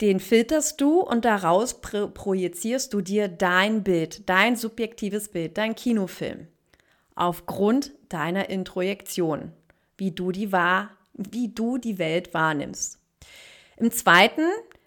Den 0.01 0.19
filterst 0.19 0.81
du 0.81 1.01
und 1.01 1.25
daraus 1.25 1.81
projizierst 1.81 2.93
du 2.93 3.01
dir 3.01 3.29
dein 3.29 3.85
Bild, 3.85 4.29
dein 4.29 4.57
subjektives 4.57 5.29
Bild, 5.29 5.57
dein 5.57 5.77
Kinofilm. 5.77 6.49
Aufgrund 7.15 7.93
deiner 8.09 8.51
Introjektion, 8.51 9.53
wie 9.97 10.11
du 10.11 10.33
die 10.33 10.51
wahr, 10.51 10.91
wie 11.13 11.49
du 11.49 11.79
die 11.79 11.99
Welt 11.99 12.35
wahrnimmst. 12.35 12.99
Im 13.77 13.93
zweiten 13.93 14.43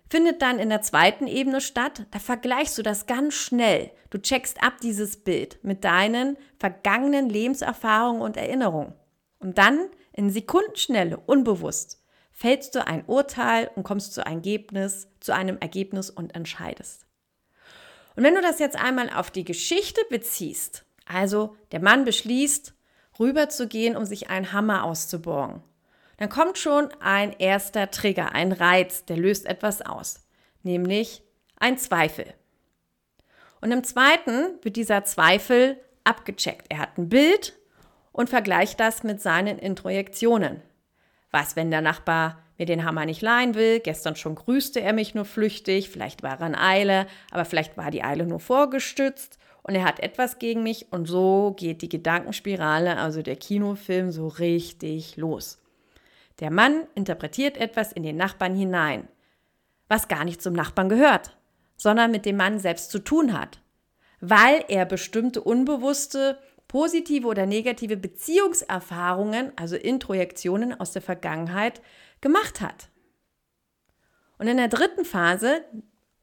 findet 0.09 0.41
dann 0.41 0.59
in 0.59 0.69
der 0.69 0.81
zweiten 0.81 1.27
Ebene 1.27 1.61
statt. 1.61 2.05
Da 2.11 2.19
vergleichst 2.19 2.77
du 2.77 2.83
das 2.83 3.05
ganz 3.05 3.33
schnell. 3.33 3.91
Du 4.09 4.17
checkst 4.17 4.61
ab 4.61 4.75
dieses 4.81 5.17
Bild 5.17 5.59
mit 5.63 5.83
deinen 5.83 6.37
vergangenen 6.59 7.29
Lebenserfahrungen 7.29 8.21
und 8.21 8.37
Erinnerungen. 8.37 8.93
Und 9.39 9.57
dann 9.57 9.89
in 10.13 10.29
Sekundenschnelle, 10.29 11.17
unbewusst, 11.17 12.01
fällst 12.37 12.75
du 12.75 12.85
ein 12.85 13.03
Urteil 13.07 13.71
und 13.73 13.81
kommst 13.81 14.13
zu, 14.13 14.21
Ergebnis, 14.21 15.07
zu 15.19 15.33
einem 15.33 15.57
Ergebnis 15.57 16.11
und 16.11 16.35
entscheidest. 16.35 17.07
Und 18.15 18.23
wenn 18.23 18.35
du 18.35 18.41
das 18.41 18.59
jetzt 18.59 18.75
einmal 18.75 19.09
auf 19.09 19.31
die 19.31 19.43
Geschichte 19.43 20.01
beziehst, 20.11 20.85
also 21.07 21.57
der 21.71 21.81
Mann 21.81 22.05
beschließt, 22.05 22.75
rüberzugehen, 23.19 23.97
um 23.97 24.05
sich 24.05 24.29
einen 24.29 24.53
Hammer 24.53 24.83
auszuborgen, 24.83 25.63
dann 26.17 26.29
kommt 26.29 26.59
schon 26.59 26.89
ein 26.99 27.33
erster 27.33 27.89
Trigger, 27.89 28.33
ein 28.33 28.51
Reiz, 28.51 29.05
der 29.05 29.17
löst 29.17 29.47
etwas 29.47 29.81
aus, 29.81 30.19
nämlich 30.61 31.23
ein 31.59 31.79
Zweifel. 31.79 32.35
Und 33.61 33.71
im 33.71 33.83
zweiten 33.83 34.59
wird 34.61 34.75
dieser 34.75 35.03
Zweifel 35.05 35.79
abgecheckt. 36.03 36.67
Er 36.69 36.77
hat 36.77 36.99
ein 36.99 37.09
Bild 37.09 37.57
und 38.11 38.29
vergleicht 38.29 38.79
das 38.79 39.01
mit 39.01 39.23
seinen 39.23 39.57
Introjektionen. 39.57 40.61
Was, 41.31 41.55
wenn 41.55 41.71
der 41.71 41.81
Nachbar 41.81 42.43
mir 42.57 42.65
den 42.65 42.85
Hammer 42.85 43.05
nicht 43.05 43.21
leihen 43.21 43.55
will? 43.55 43.79
Gestern 43.79 44.15
schon 44.15 44.35
grüßte 44.35 44.81
er 44.81 44.93
mich 44.93 45.13
nur 45.13 45.25
flüchtig, 45.25 45.89
vielleicht 45.89 46.23
war 46.23 46.39
er 46.39 46.47
in 46.47 46.55
Eile, 46.55 47.07
aber 47.31 47.45
vielleicht 47.45 47.77
war 47.77 47.91
die 47.91 48.03
Eile 48.03 48.25
nur 48.25 48.39
vorgestützt 48.39 49.37
und 49.67 49.75
er 49.75 49.83
hat 49.83 49.99
etwas 49.99 50.39
gegen 50.39 50.63
mich 50.63 50.91
und 50.91 51.07
so 51.07 51.53
geht 51.57 51.81
die 51.81 51.89
Gedankenspirale, 51.89 52.97
also 52.97 53.21
der 53.21 53.35
Kinofilm, 53.35 54.11
so 54.11 54.27
richtig 54.27 55.17
los. 55.17 55.61
Der 56.39 56.51
Mann 56.51 56.83
interpretiert 56.95 57.57
etwas 57.57 57.91
in 57.91 58.03
den 58.03 58.15
Nachbarn 58.15 58.55
hinein, 58.55 59.07
was 59.89 60.07
gar 60.07 60.23
nicht 60.23 60.41
zum 60.41 60.53
Nachbarn 60.53 60.87
gehört, 60.87 61.35
sondern 61.75 62.11
mit 62.11 62.25
dem 62.25 62.37
Mann 62.37 62.59
selbst 62.59 62.91
zu 62.91 62.99
tun 62.99 63.37
hat, 63.37 63.59
weil 64.21 64.63
er 64.69 64.85
bestimmte 64.85 65.41
unbewusste 65.41 66.39
positive 66.77 67.25
oder 67.25 67.47
negative 67.47 67.97
Beziehungserfahrungen, 67.97 69.51
also 69.55 69.75
Introjektionen 69.75 70.79
aus 70.79 70.91
der 70.91 71.01
Vergangenheit, 71.01 71.81
gemacht 72.21 72.61
hat. 72.61 72.89
Und 74.37 74.47
in 74.47 74.57
der 74.57 74.67
dritten 74.67 75.03
Phase 75.03 75.63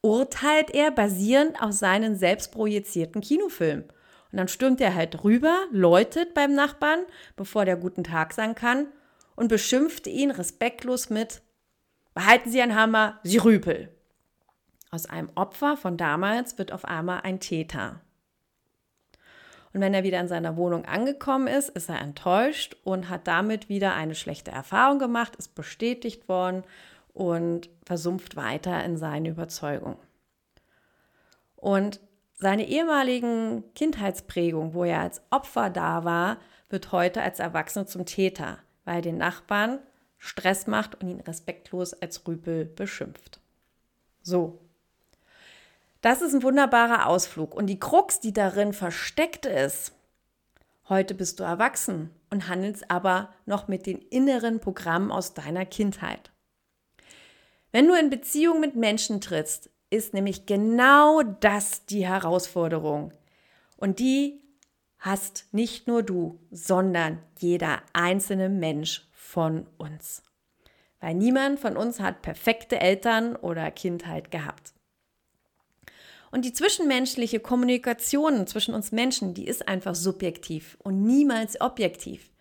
urteilt 0.00 0.70
er 0.70 0.92
basierend 0.92 1.60
auf 1.60 1.72
seinen 1.72 2.14
selbstprojizierten 2.14 3.20
Kinofilm. 3.20 3.82
Und 4.30 4.38
dann 4.38 4.46
stürmt 4.46 4.80
er 4.80 4.94
halt 4.94 5.24
rüber, 5.24 5.64
läutet 5.72 6.34
beim 6.34 6.54
Nachbarn, 6.54 7.00
bevor 7.34 7.64
der 7.64 7.76
guten 7.76 8.04
Tag 8.04 8.32
sagen 8.32 8.54
kann, 8.54 8.86
und 9.34 9.48
beschimpft 9.48 10.06
ihn 10.06 10.30
respektlos 10.30 11.10
mit 11.10 11.42
Behalten 12.14 12.48
Sie 12.48 12.62
einen 12.62 12.76
Hammer, 12.76 13.18
Sie 13.24 13.38
Rüpel. 13.38 13.92
Aus 14.92 15.06
einem 15.06 15.30
Opfer 15.34 15.76
von 15.76 15.96
damals 15.96 16.58
wird 16.58 16.70
auf 16.70 16.84
einmal 16.84 17.22
ein 17.22 17.40
Täter. 17.40 18.03
Und 19.74 19.80
wenn 19.80 19.92
er 19.92 20.04
wieder 20.04 20.20
in 20.20 20.28
seiner 20.28 20.56
Wohnung 20.56 20.84
angekommen 20.84 21.48
ist, 21.48 21.68
ist 21.68 21.90
er 21.90 22.00
enttäuscht 22.00 22.76
und 22.84 23.10
hat 23.10 23.26
damit 23.26 23.68
wieder 23.68 23.94
eine 23.94 24.14
schlechte 24.14 24.52
Erfahrung 24.52 25.00
gemacht, 25.00 25.34
ist 25.34 25.56
bestätigt 25.56 26.28
worden 26.28 26.62
und 27.12 27.68
versumpft 27.84 28.36
weiter 28.36 28.84
in 28.84 28.96
seine 28.96 29.30
Überzeugung. 29.30 29.96
Und 31.56 32.00
seine 32.34 32.68
ehemaligen 32.68 33.64
Kindheitsprägung, 33.74 34.74
wo 34.74 34.84
er 34.84 35.00
als 35.00 35.22
Opfer 35.30 35.70
da 35.70 36.04
war, 36.04 36.38
wird 36.68 36.92
heute 36.92 37.22
als 37.22 37.40
Erwachsener 37.40 37.86
zum 37.86 38.06
Täter, 38.06 38.58
weil 38.84 38.96
er 38.96 39.02
den 39.02 39.18
Nachbarn 39.18 39.80
Stress 40.18 40.68
macht 40.68 41.02
und 41.02 41.08
ihn 41.08 41.20
respektlos 41.20 41.94
als 41.94 42.26
Rüpel 42.28 42.64
beschimpft. 42.64 43.40
So, 44.22 44.60
das 46.04 46.20
ist 46.20 46.34
ein 46.34 46.42
wunderbarer 46.42 47.06
Ausflug. 47.06 47.54
Und 47.54 47.66
die 47.66 47.80
Krux, 47.80 48.20
die 48.20 48.34
darin 48.34 48.74
versteckt 48.74 49.46
ist, 49.46 49.92
heute 50.90 51.14
bist 51.14 51.40
du 51.40 51.44
erwachsen 51.44 52.10
und 52.28 52.46
handelst 52.46 52.90
aber 52.90 53.32
noch 53.46 53.68
mit 53.68 53.86
den 53.86 54.02
inneren 54.02 54.60
Programmen 54.60 55.10
aus 55.10 55.32
deiner 55.32 55.64
Kindheit. 55.64 56.30
Wenn 57.72 57.88
du 57.88 57.94
in 57.94 58.10
Beziehung 58.10 58.60
mit 58.60 58.76
Menschen 58.76 59.22
trittst, 59.22 59.70
ist 59.88 60.12
nämlich 60.12 60.44
genau 60.44 61.22
das 61.22 61.86
die 61.86 62.06
Herausforderung. 62.06 63.14
Und 63.78 63.98
die 63.98 64.42
hast 64.98 65.46
nicht 65.52 65.88
nur 65.88 66.02
du, 66.02 66.38
sondern 66.50 67.18
jeder 67.38 67.82
einzelne 67.94 68.50
Mensch 68.50 69.08
von 69.12 69.66
uns. 69.78 70.22
Weil 71.00 71.14
niemand 71.14 71.60
von 71.60 71.78
uns 71.78 71.98
hat 71.98 72.20
perfekte 72.20 72.78
Eltern 72.78 73.36
oder 73.36 73.70
Kindheit 73.70 74.30
gehabt. 74.30 74.73
Und 76.34 76.44
die 76.44 76.52
zwischenmenschliche 76.52 77.38
Kommunikation 77.38 78.48
zwischen 78.48 78.74
uns 78.74 78.90
Menschen, 78.90 79.34
die 79.34 79.46
ist 79.46 79.68
einfach 79.68 79.94
subjektiv 79.94 80.76
und 80.82 81.00
niemals 81.04 81.60
objektiv. 81.60 82.32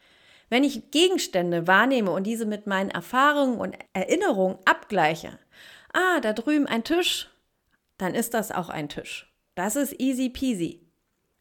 Wenn 0.50 0.64
ich 0.64 0.90
Gegenstände 0.90 1.68
wahrnehme 1.68 2.10
und 2.10 2.24
diese 2.26 2.48
mit 2.48 2.66
meinen 2.66 2.90
Erfahrungen 2.90 3.60
und 3.60 3.78
Erinnerungen 3.94 4.58
abgleiche, 4.66 5.38
ah, 5.94 6.20
da 6.22 6.34
drüben 6.34 6.66
ein 6.66 6.84
Tisch, 6.84 7.30
dann 8.00 8.16
ist 8.16 8.34
das 8.34 8.52
auch 8.52 8.70
ein 8.70 8.90
Tisch. 8.90 9.32
Das 9.54 9.76
ist 9.76 10.00
easy 10.00 10.32
peasy. 10.32 10.82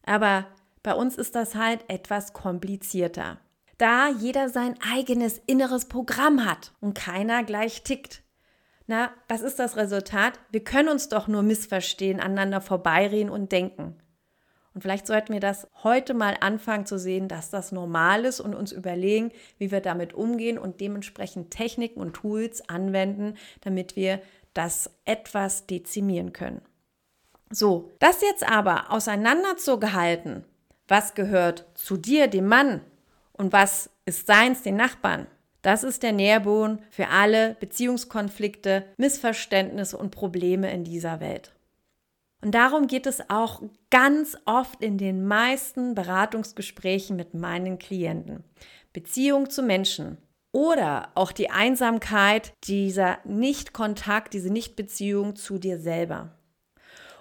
Aber 0.05 0.45
bei 0.83 0.93
uns 0.93 1.15
ist 1.15 1.33
das 1.33 1.55
halt 1.55 1.83
etwas 1.87 2.33
komplizierter. 2.33 3.39
Da 3.79 4.09
jeder 4.09 4.49
sein 4.49 4.75
eigenes 4.93 5.41
inneres 5.47 5.85
Programm 5.85 6.45
hat 6.45 6.71
und 6.81 6.93
keiner 6.93 7.43
gleich 7.43 7.81
tickt. 7.81 8.22
Na, 8.87 9.11
was 9.27 9.41
ist 9.41 9.59
das 9.59 9.77
Resultat? 9.77 10.39
Wir 10.51 10.63
können 10.63 10.89
uns 10.89 11.09
doch 11.09 11.27
nur 11.27 11.41
missverstehen, 11.41 12.19
aneinander 12.19 12.61
vorbeireden 12.61 13.29
und 13.29 13.51
denken. 13.51 13.95
Und 14.73 14.81
vielleicht 14.81 15.05
sollten 15.05 15.33
wir 15.33 15.39
das 15.39 15.67
heute 15.83 16.13
mal 16.13 16.35
anfangen 16.39 16.85
zu 16.85 16.97
sehen, 16.97 17.27
dass 17.27 17.49
das 17.49 17.71
normal 17.71 18.25
ist 18.25 18.39
und 18.39 18.55
uns 18.55 18.71
überlegen, 18.71 19.31
wie 19.57 19.71
wir 19.71 19.81
damit 19.81 20.13
umgehen 20.13 20.57
und 20.57 20.81
dementsprechend 20.81 21.51
Techniken 21.51 21.99
und 22.01 22.13
Tools 22.13 22.67
anwenden, 22.67 23.35
damit 23.61 23.95
wir 23.95 24.19
das 24.53 24.89
etwas 25.05 25.67
dezimieren 25.67 26.33
können. 26.33 26.61
So, 27.51 27.91
das 27.99 28.21
jetzt 28.21 28.47
aber 28.49 28.91
auseinanderzugehalten, 28.91 30.43
was 30.87 31.13
gehört 31.13 31.67
zu 31.75 31.97
dir, 31.97 32.27
dem 32.27 32.47
Mann, 32.47 32.81
und 33.33 33.51
was 33.51 33.89
ist 34.05 34.27
seins, 34.27 34.61
den 34.61 34.75
Nachbarn, 34.75 35.27
das 35.63 35.83
ist 35.83 36.03
der 36.03 36.11
Nährboden 36.11 36.79
für 36.91 37.07
alle 37.07 37.55
Beziehungskonflikte, 37.59 38.85
Missverständnisse 38.97 39.97
und 39.97 40.11
Probleme 40.11 40.71
in 40.71 40.83
dieser 40.83 41.19
Welt. 41.19 41.53
Und 42.43 42.51
darum 42.51 42.87
geht 42.87 43.07
es 43.07 43.29
auch 43.29 43.63
ganz 43.89 44.37
oft 44.45 44.83
in 44.83 44.97
den 44.97 45.25
meisten 45.25 45.95
Beratungsgesprächen 45.95 47.15
mit 47.15 47.33
meinen 47.33 47.79
Klienten. 47.79 48.43
Beziehung 48.91 49.49
zu 49.49 49.63
Menschen 49.63 50.17
oder 50.51 51.09
auch 51.15 51.31
die 51.31 51.49
Einsamkeit, 51.49 52.53
dieser 52.65 53.19
Nicht-Kontakt, 53.23 54.33
diese 54.33 54.51
Nicht-Beziehung 54.51 55.37
zu 55.37 55.57
dir 55.57 55.79
selber. 55.79 56.37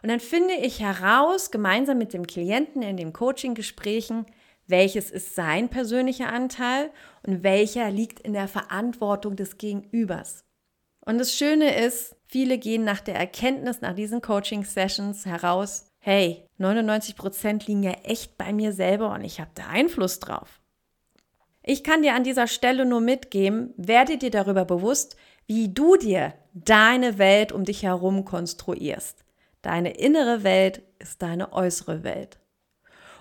Und 0.03 0.09
dann 0.09 0.21
finde 0.21 0.55
ich 0.55 0.81
heraus, 0.81 1.53
gemeinsam 1.53 1.99
mit 1.99 2.13
dem 2.13 2.27
Klienten 2.27 2.83
in 2.83 2.97
den 2.97 3.13
Coaching-Gesprächen, 3.13 4.27
welches 4.67 5.11
ist 5.11 5.35
sein 5.35 5.69
persönlicher 5.69 6.29
Anteil 6.29 6.91
und 7.27 7.43
welcher 7.43 7.91
liegt 7.91 8.21
in 8.21 8.33
der 8.33 8.49
Verantwortung 8.49 9.37
des 9.37 9.59
Gegenübers. 9.59 10.45
Und 11.05 11.19
das 11.19 11.35
Schöne 11.35 11.77
ist, 11.85 12.17
viele 12.29 12.59
gehen 12.59 12.85
nach 12.85 13.01
der 13.01 13.17
Erkenntnis, 13.17 13.81
nach 13.81 13.95
diesen 13.95 14.21
Coaching-Sessions 14.21 15.27
heraus, 15.27 15.87
hey, 15.99 16.47
99 16.59 17.17
Prozent 17.17 17.67
liegen 17.67 17.83
ja 17.83 17.93
echt 18.05 18.39
bei 18.39 18.53
mir 18.53 18.73
selber 18.73 19.13
und 19.13 19.25
ich 19.25 19.41
habe 19.41 19.51
da 19.55 19.67
Einfluss 19.69 20.21
drauf. 20.21 20.61
Ich 21.63 21.85
kann 21.85 22.03
dir 22.03 22.15
an 22.15 22.25
dieser 22.25 22.49
Stelle 22.49 22.85
nur 22.85 23.01
mitgeben, 23.01 23.73
werde 23.77 24.19
dir 24.19 24.31
darüber 24.31 24.65
bewusst, 24.65 25.17
wie 25.47 25.73
du 25.73 25.97
dir 25.97 26.35
deine 26.55 27.19
Welt 27.19 27.53
um 27.53 27.65
dich 27.65 27.83
herum 27.85 28.25
konstruierst. 28.25 29.25
Deine 29.61 29.93
innere 29.93 30.43
Welt 30.43 30.83
ist 30.99 31.23
deine 31.23 31.53
äußere 31.53 32.03
Welt. 32.03 32.42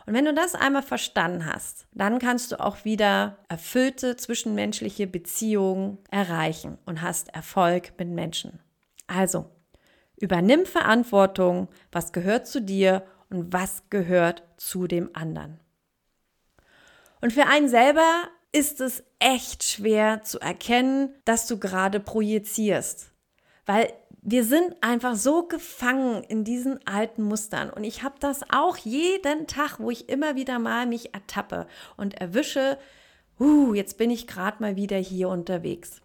Und 0.05 0.13
wenn 0.13 0.25
du 0.25 0.33
das 0.33 0.55
einmal 0.55 0.81
verstanden 0.81 1.45
hast, 1.45 1.85
dann 1.91 2.19
kannst 2.19 2.51
du 2.51 2.59
auch 2.59 2.85
wieder 2.85 3.37
erfüllte 3.49 4.17
zwischenmenschliche 4.17 5.07
Beziehungen 5.07 5.99
erreichen 6.09 6.77
und 6.85 7.01
hast 7.01 7.29
Erfolg 7.29 7.93
mit 7.97 8.09
Menschen. 8.09 8.59
Also, 9.07 9.49
übernimm 10.17 10.65
Verantwortung, 10.65 11.67
was 11.91 12.13
gehört 12.13 12.47
zu 12.47 12.61
dir 12.61 13.03
und 13.29 13.53
was 13.53 13.83
gehört 13.89 14.43
zu 14.57 14.87
dem 14.87 15.09
anderen. 15.13 15.59
Und 17.21 17.33
für 17.33 17.45
einen 17.45 17.69
selber 17.69 18.23
ist 18.51 18.81
es 18.81 19.03
echt 19.19 19.63
schwer 19.63 20.23
zu 20.23 20.39
erkennen, 20.39 21.15
dass 21.25 21.47
du 21.47 21.59
gerade 21.59 21.99
projizierst, 21.99 23.11
weil 23.65 23.93
wir 24.23 24.43
sind 24.43 24.75
einfach 24.81 25.15
so 25.15 25.47
gefangen 25.47 26.23
in 26.23 26.43
diesen 26.43 26.85
alten 26.85 27.23
Mustern. 27.23 27.71
Und 27.71 27.83
ich 27.83 28.03
habe 28.03 28.15
das 28.19 28.41
auch 28.51 28.77
jeden 28.77 29.47
Tag, 29.47 29.79
wo 29.79 29.89
ich 29.89 30.09
immer 30.09 30.35
wieder 30.35 30.59
mal 30.59 30.85
mich 30.85 31.13
ertappe 31.13 31.67
und 31.97 32.15
erwische, 32.21 32.77
uh, 33.39 33.73
jetzt 33.73 33.97
bin 33.97 34.11
ich 34.11 34.27
gerade 34.27 34.61
mal 34.61 34.75
wieder 34.75 34.97
hier 34.97 35.29
unterwegs. 35.29 36.01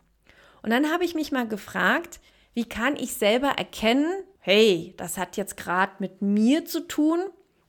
Und 0.63 0.71
dann 0.71 0.91
habe 0.91 1.05
ich 1.05 1.15
mich 1.15 1.31
mal 1.31 1.47
gefragt, 1.47 2.21
wie 2.55 2.65
kann 2.65 2.97
ich 2.97 3.13
selber 3.13 3.49
erkennen, 3.49 4.11
hey, 4.39 4.95
das 4.97 5.19
hat 5.19 5.37
jetzt 5.37 5.59
gerade 5.59 5.93
mit 5.99 6.23
mir 6.23 6.65
zu 6.65 6.89
tun 6.89 7.21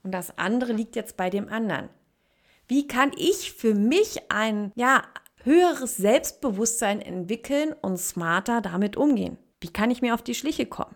und 0.02 0.14
das 0.14 0.38
andere 0.38 0.72
liegt 0.72 0.96
jetzt 0.96 1.18
bei 1.18 1.30
dem 1.30 1.50
anderen. 1.50 1.90
Wie 2.70 2.88
kann 2.88 3.12
ich 3.18 3.52
für 3.52 3.74
mich 3.74 4.32
ein 4.32 4.72
ja, 4.76 5.04
höheres 5.44 5.98
Selbstbewusstsein 5.98 7.02
entwickeln 7.02 7.74
und 7.82 7.98
smarter 7.98 8.62
damit 8.62 8.96
umgehen? 8.96 9.38
Wie 9.60 9.72
kann 9.72 9.92
ich 9.92 10.02
mir 10.02 10.14
auf 10.14 10.22
die 10.22 10.36
Schliche 10.36 10.66
kommen? 10.66 10.96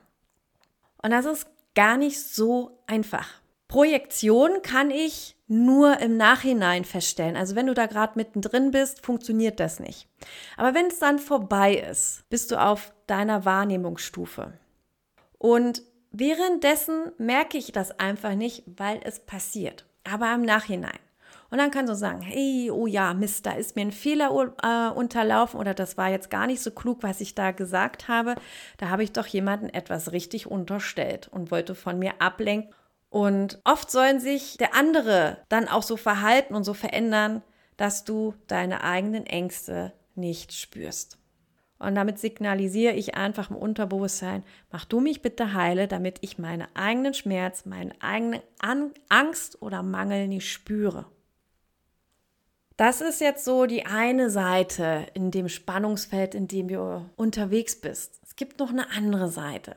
Und 1.01 1.11
das 1.11 1.25
ist 1.25 1.47
gar 1.75 1.97
nicht 1.97 2.19
so 2.21 2.83
einfach. 2.87 3.41
Projektion 3.67 4.61
kann 4.61 4.91
ich 4.91 5.37
nur 5.47 5.99
im 5.99 6.17
Nachhinein 6.17 6.83
feststellen. 6.83 7.37
Also 7.37 7.55
wenn 7.55 7.67
du 7.67 7.73
da 7.73 7.85
gerade 7.85 8.13
mittendrin 8.15 8.71
bist, 8.71 9.05
funktioniert 9.05 9.59
das 9.59 9.79
nicht. 9.79 10.07
Aber 10.57 10.73
wenn 10.73 10.87
es 10.87 10.99
dann 10.99 11.19
vorbei 11.19 11.75
ist, 11.75 12.29
bist 12.29 12.51
du 12.51 12.61
auf 12.61 12.93
deiner 13.07 13.45
Wahrnehmungsstufe. 13.45 14.53
Und 15.37 15.83
währenddessen 16.11 17.11
merke 17.17 17.57
ich 17.57 17.71
das 17.71 17.97
einfach 17.97 18.35
nicht, 18.35 18.63
weil 18.65 18.99
es 19.03 19.19
passiert. 19.19 19.85
Aber 20.03 20.33
im 20.33 20.41
Nachhinein. 20.41 20.99
Und 21.51 21.57
dann 21.57 21.69
kannst 21.69 21.91
du 21.91 21.95
sagen, 21.95 22.21
hey, 22.21 22.71
oh 22.71 22.87
ja, 22.87 23.13
Mist, 23.13 23.45
da 23.45 23.51
ist 23.51 23.75
mir 23.75 23.81
ein 23.81 23.91
Fehler 23.91 24.29
äh, 24.63 24.97
unterlaufen 24.97 25.59
oder 25.59 25.73
das 25.73 25.97
war 25.97 26.09
jetzt 26.09 26.29
gar 26.29 26.47
nicht 26.47 26.61
so 26.61 26.71
klug, 26.71 27.03
was 27.03 27.19
ich 27.19 27.35
da 27.35 27.51
gesagt 27.51 28.07
habe. 28.07 28.35
Da 28.77 28.87
habe 28.87 29.03
ich 29.03 29.11
doch 29.11 29.27
jemanden 29.27 29.67
etwas 29.67 30.13
richtig 30.13 30.47
unterstellt 30.47 31.27
und 31.27 31.51
wollte 31.51 31.75
von 31.75 31.99
mir 31.99 32.13
ablenken. 32.19 32.73
Und 33.09 33.59
oft 33.65 33.91
sollen 33.91 34.21
sich 34.21 34.55
der 34.55 34.73
andere 34.75 35.39
dann 35.49 35.67
auch 35.67 35.83
so 35.83 35.97
verhalten 35.97 36.55
und 36.55 36.63
so 36.63 36.73
verändern, 36.73 37.43
dass 37.75 38.05
du 38.05 38.33
deine 38.47 38.85
eigenen 38.85 39.25
Ängste 39.25 39.91
nicht 40.15 40.53
spürst. 40.53 41.17
Und 41.79 41.95
damit 41.95 42.17
signalisiere 42.17 42.93
ich 42.93 43.15
einfach 43.15 43.49
im 43.49 43.57
Unterbewusstsein, 43.57 44.43
mach 44.71 44.85
du 44.85 45.01
mich 45.01 45.21
bitte 45.21 45.53
heile, 45.53 45.89
damit 45.89 46.19
ich 46.21 46.37
meinen 46.37 46.67
eigenen 46.75 47.13
Schmerz, 47.13 47.65
meine 47.65 47.91
eigene 47.99 48.41
Angst 49.09 49.61
oder 49.61 49.83
Mangel 49.83 50.29
nicht 50.29 50.49
spüre. 50.49 51.07
Das 52.81 52.99
ist 52.99 53.21
jetzt 53.21 53.45
so 53.45 53.67
die 53.67 53.85
eine 53.85 54.31
Seite 54.31 55.05
in 55.13 55.29
dem 55.29 55.49
Spannungsfeld, 55.49 56.33
in 56.33 56.47
dem 56.47 56.67
du 56.67 57.07
unterwegs 57.15 57.79
bist. 57.79 58.19
Es 58.25 58.35
gibt 58.35 58.57
noch 58.57 58.71
eine 58.71 58.89
andere 58.89 59.29
Seite. 59.29 59.75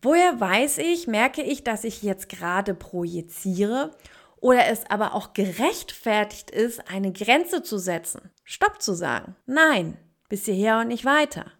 Woher 0.00 0.40
weiß 0.40 0.78
ich, 0.78 1.08
merke 1.08 1.42
ich, 1.42 1.62
dass 1.62 1.84
ich 1.84 2.02
jetzt 2.02 2.30
gerade 2.30 2.72
projiziere 2.72 3.94
oder 4.36 4.66
es 4.68 4.88
aber 4.88 5.12
auch 5.12 5.34
gerechtfertigt 5.34 6.50
ist, 6.50 6.88
eine 6.88 7.12
Grenze 7.12 7.62
zu 7.62 7.76
setzen, 7.76 8.30
Stopp 8.44 8.80
zu 8.80 8.94
sagen, 8.94 9.36
nein, 9.44 9.98
bis 10.30 10.46
hierher 10.46 10.78
und 10.78 10.88
nicht 10.88 11.04
weiter. 11.04 11.52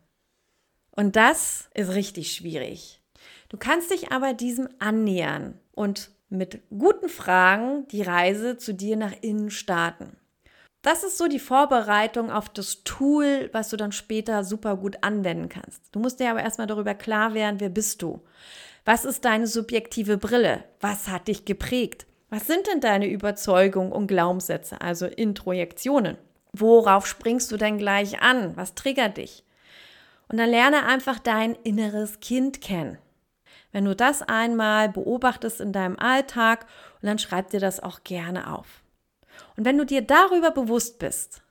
Und 0.91 1.17
das 1.17 1.69
ist 1.75 1.91
richtig 1.91 2.33
schwierig. 2.33 3.03
Du 3.51 3.59
kannst 3.59 3.91
dich 3.91 4.11
aber 4.11 4.33
diesem 4.33 4.71
annähern 4.79 5.61
und 5.73 6.15
mit 6.35 6.63
guten 6.71 7.09
Fragen 7.09 7.87
die 7.89 8.03
Reise 8.03 8.59
zu 8.59 8.75
dir 8.75 8.97
nach 8.97 9.15
innen 9.23 9.51
starten. 9.51 10.17
Das 10.85 11.03
ist 11.03 11.17
so 11.17 11.29
die 11.29 11.39
Vorbereitung 11.39 12.31
auf 12.31 12.51
das 12.51 12.85
Tool, 12.85 13.49
was 13.53 13.71
du 13.71 13.79
dann 13.79 13.91
später 13.91 14.45
super 14.45 14.77
gut 14.77 14.99
anwenden 15.01 15.49
kannst. 15.49 15.81
Du 15.93 15.99
musst 15.99 16.21
dir 16.21 16.31
aber 16.31 16.43
erstmal 16.43 16.67
darüber 16.67 16.95
klar 16.95 17.33
werden, 17.33 17.59
wer 17.59 17.71
bist 17.71 18.03
du? 18.03 18.21
Was 18.85 19.07
ist 19.07 19.25
deine 19.25 19.47
subjektive 19.47 20.19
Brille? 20.19 20.63
Was 20.83 21.09
hat 21.09 21.29
dich 21.29 21.47
geprägt? 21.47 22.05
Was 22.29 22.47
sind 22.47 22.67
denn 22.67 22.83
deine 22.83 23.09
Überzeugungen 23.09 23.93
und 23.93 24.09
Glaubenssätze, 24.09 24.79
also 24.83 25.07
Introjektionen? 25.07 26.19
Worauf 26.53 27.07
springst 27.07 27.51
du 27.51 27.57
denn 27.57 27.79
gleich 27.79 28.21
an? 28.21 28.55
Was 28.59 28.75
triggert 28.75 29.17
dich? 29.17 29.43
Und 30.29 30.37
dann 30.37 30.51
lerne 30.51 30.85
einfach 30.85 31.19
dein 31.19 31.55
inneres 31.65 32.21
Kind 32.21 32.61
kennen. 32.61 32.99
Wenn 33.73 33.87
du 33.87 33.97
das 33.97 34.21
einmal 34.21 34.91
beobachtest 34.91 35.63
in 35.63 35.73
deinem 35.73 35.99
Alltag 35.99 36.67
und 37.01 37.07
dann 37.07 37.19
schreib 37.19 37.49
dir 37.49 37.61
das 37.61 37.81
auch 37.81 38.05
gerne 38.05 38.53
auf. 38.53 38.84
Und 39.57 39.65
wenn 39.65 39.79
du 39.79 39.87
dir 39.87 40.03
darüber 40.03 40.51
bewusst 40.51 40.99
bist, 40.99 41.43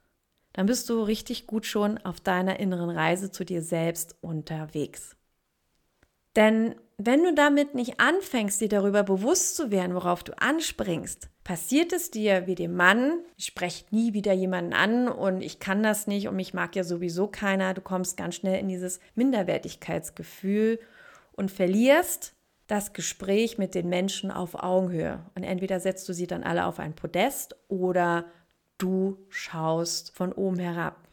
dann 0.53 0.67
bist 0.67 0.89
du 0.89 1.01
richtig 1.01 1.47
gut 1.47 1.65
schon 1.65 1.97
auf 1.99 2.19
deiner 2.19 2.59
inneren 2.59 2.89
Reise 2.89 3.31
zu 3.31 3.43
dir 3.43 3.61
selbst 3.61 4.15
unterwegs. 4.21 5.15
Denn 6.35 6.75
wenn 6.97 7.23
du 7.23 7.33
damit 7.33 7.75
nicht 7.75 7.99
anfängst, 7.99 8.61
dir 8.61 8.69
darüber 8.69 9.03
bewusst 9.03 9.55
zu 9.55 9.71
werden, 9.71 9.95
worauf 9.95 10.23
du 10.23 10.33
anspringst, 10.39 11.29
passiert 11.43 11.91
es 11.91 12.11
dir 12.11 12.47
wie 12.47 12.55
dem 12.55 12.75
Mann, 12.75 13.19
ich 13.35 13.45
spreche 13.45 13.85
nie 13.91 14.13
wieder 14.13 14.33
jemanden 14.33 14.73
an 14.73 15.07
und 15.07 15.41
ich 15.41 15.59
kann 15.59 15.83
das 15.83 16.07
nicht 16.07 16.27
und 16.27 16.35
mich 16.35 16.53
mag 16.53 16.75
ja 16.75 16.83
sowieso 16.83 17.27
keiner, 17.27 17.73
du 17.73 17.81
kommst 17.81 18.15
ganz 18.15 18.35
schnell 18.35 18.59
in 18.59 18.67
dieses 18.67 18.99
Minderwertigkeitsgefühl 19.15 20.79
und 21.33 21.51
verlierst 21.51 22.35
das 22.67 22.93
Gespräch 22.93 23.57
mit 23.57 23.75
den 23.75 23.89
Menschen 23.89 24.31
auf 24.31 24.55
Augenhöhe. 24.55 25.19
Und 25.35 25.43
entweder 25.43 25.79
setzt 25.79 26.07
du 26.07 26.13
sie 26.13 26.27
dann 26.27 26.43
alle 26.43 26.65
auf 26.65 26.79
ein 26.79 26.95
Podest 26.95 27.55
oder 27.67 28.25
du 28.77 29.17
schaust 29.29 30.15
von 30.15 30.31
oben 30.31 30.59
herab. 30.59 31.07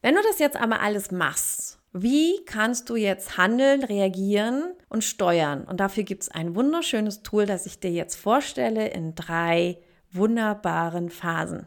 Wenn 0.00 0.14
du 0.14 0.22
das 0.22 0.38
jetzt 0.38 0.56
aber 0.56 0.80
alles 0.80 1.10
machst, 1.10 1.78
wie 1.92 2.42
kannst 2.46 2.88
du 2.88 2.96
jetzt 2.96 3.36
handeln, 3.36 3.84
reagieren 3.84 4.72
und 4.88 5.04
steuern? 5.04 5.64
Und 5.64 5.78
dafür 5.78 6.04
gibt 6.04 6.22
es 6.22 6.30
ein 6.30 6.54
wunderschönes 6.54 7.22
Tool, 7.22 7.44
das 7.44 7.66
ich 7.66 7.80
dir 7.80 7.90
jetzt 7.90 8.16
vorstelle 8.16 8.88
in 8.88 9.14
drei 9.14 9.78
wunderbaren 10.10 11.10
Phasen. 11.10 11.66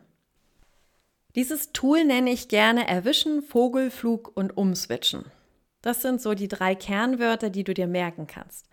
Dieses 1.35 1.73
Tool 1.73 2.05
nenne 2.05 2.31
ich 2.31 2.47
gerne 2.47 2.87
Erwischen, 2.87 3.43
Vogelflug 3.43 4.31
und 4.35 4.57
Umswitchen. 4.57 5.25
Das 5.85 6.01
sind 6.01 6.19
so 6.19 6.33
die 6.33 6.47
drei 6.47 6.73
Kernwörter, 6.73 7.51
die 7.51 7.63
du 7.63 7.75
dir 7.75 7.85
merken 7.85 8.25
kannst. 8.25 8.67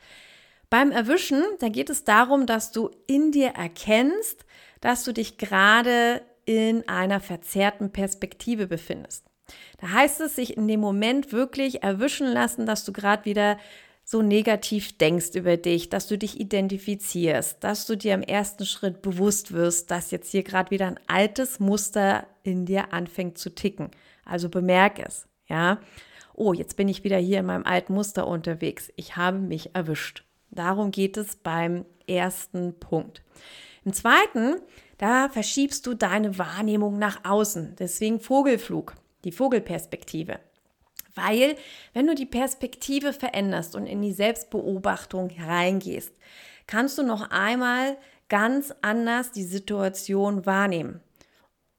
Beim 0.70 0.90
Erwischen, 0.90 1.44
da 1.60 1.68
geht 1.68 1.90
es 1.90 2.04
darum, 2.04 2.46
dass 2.46 2.72
du 2.72 2.90
in 3.06 3.32
dir 3.32 3.48
erkennst, 3.48 4.46
dass 4.80 5.04
du 5.04 5.12
dich 5.12 5.36
gerade 5.36 6.22
in 6.46 6.88
einer 6.88 7.20
verzerrten 7.20 7.92
Perspektive 7.92 8.66
befindest. 8.66 9.26
Da 9.78 9.90
heißt 9.90 10.22
es, 10.22 10.36
sich 10.36 10.56
in 10.56 10.66
dem 10.66 10.80
Moment 10.80 11.32
wirklich 11.32 11.82
erwischen 11.82 12.26
lassen, 12.26 12.64
dass 12.64 12.86
du 12.86 12.94
gerade 12.94 13.26
wieder 13.26 13.58
so 14.04 14.22
negativ 14.22 14.96
denkst 14.96 15.34
über 15.34 15.58
dich, 15.58 15.90
dass 15.90 16.06
du 16.06 16.16
dich 16.16 16.40
identifizierst, 16.40 17.62
dass 17.62 17.84
du 17.84 17.94
dir 17.94 18.14
im 18.14 18.22
ersten 18.22 18.64
Schritt 18.64 19.02
bewusst 19.02 19.52
wirst, 19.52 19.90
dass 19.90 20.12
jetzt 20.12 20.30
hier 20.30 20.44
gerade 20.44 20.70
wieder 20.70 20.86
ein 20.86 20.98
altes 21.08 21.60
Muster 21.60 22.26
in 22.42 22.64
dir 22.64 22.94
anfängt 22.94 23.36
zu 23.36 23.54
ticken. 23.54 23.90
Also 24.24 24.48
bemerk 24.48 24.98
es, 24.98 25.28
ja 25.46 25.78
oh, 26.34 26.52
jetzt 26.52 26.76
bin 26.76 26.88
ich 26.88 27.04
wieder 27.04 27.18
hier 27.18 27.40
in 27.40 27.46
meinem 27.46 27.66
alten 27.66 27.94
Muster 27.94 28.26
unterwegs. 28.26 28.92
Ich 28.96 29.16
habe 29.16 29.38
mich 29.38 29.74
erwischt. 29.74 30.24
Darum 30.50 30.90
geht 30.90 31.16
es 31.16 31.36
beim 31.36 31.84
ersten 32.06 32.78
Punkt. 32.78 33.22
Im 33.84 33.92
zweiten, 33.92 34.56
da 34.98 35.28
verschiebst 35.28 35.86
du 35.86 35.94
deine 35.94 36.38
Wahrnehmung 36.38 36.98
nach 36.98 37.24
außen. 37.24 37.76
Deswegen 37.78 38.20
Vogelflug, 38.20 38.94
die 39.24 39.32
Vogelperspektive. 39.32 40.38
Weil, 41.14 41.56
wenn 41.92 42.06
du 42.06 42.14
die 42.14 42.26
Perspektive 42.26 43.12
veränderst 43.12 43.74
und 43.74 43.86
in 43.86 44.00
die 44.00 44.12
Selbstbeobachtung 44.12 45.30
reingehst, 45.38 46.12
kannst 46.66 46.96
du 46.96 47.02
noch 47.02 47.30
einmal 47.30 47.96
ganz 48.28 48.74
anders 48.80 49.30
die 49.30 49.44
Situation 49.44 50.46
wahrnehmen. 50.46 51.00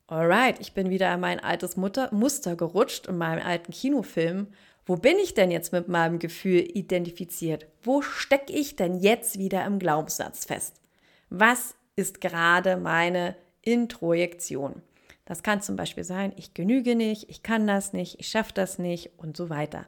Alright, 0.07 0.59
ich 0.59 0.73
bin 0.73 0.89
wieder 0.89 1.13
in 1.13 1.21
mein 1.21 1.39
altes 1.39 1.77
Mutter 1.77 2.13
Muster 2.13 2.57
gerutscht 2.57 3.07
in 3.07 3.17
meinem 3.17 3.45
alten 3.45 3.71
Kinofilm. 3.71 4.47
Wo 4.85 4.97
bin 4.97 5.17
ich 5.17 5.33
denn 5.33 5.49
jetzt 5.49 5.71
mit 5.71 5.87
meinem 5.87 6.19
Gefühl 6.19 6.59
identifiziert? 6.59 7.67
Wo 7.83 8.01
stecke 8.01 8.51
ich 8.51 8.75
denn 8.75 8.95
jetzt 8.95 9.39
wieder 9.39 9.65
im 9.65 9.79
Glaubenssatz 9.79 10.43
fest? 10.43 10.81
Was 11.29 11.75
ist 11.95 12.19
gerade 12.19 12.75
meine 12.75 13.37
Introjektion? 13.61 14.81
Das 15.23 15.41
kann 15.41 15.61
zum 15.61 15.77
Beispiel 15.77 16.03
sein, 16.03 16.33
ich 16.35 16.53
genüge 16.53 16.95
nicht, 16.95 17.29
ich 17.29 17.41
kann 17.41 17.65
das 17.65 17.93
nicht, 17.93 18.19
ich 18.19 18.27
schaffe 18.27 18.51
das 18.53 18.77
nicht 18.77 19.11
und 19.17 19.37
so 19.37 19.49
weiter. 19.49 19.85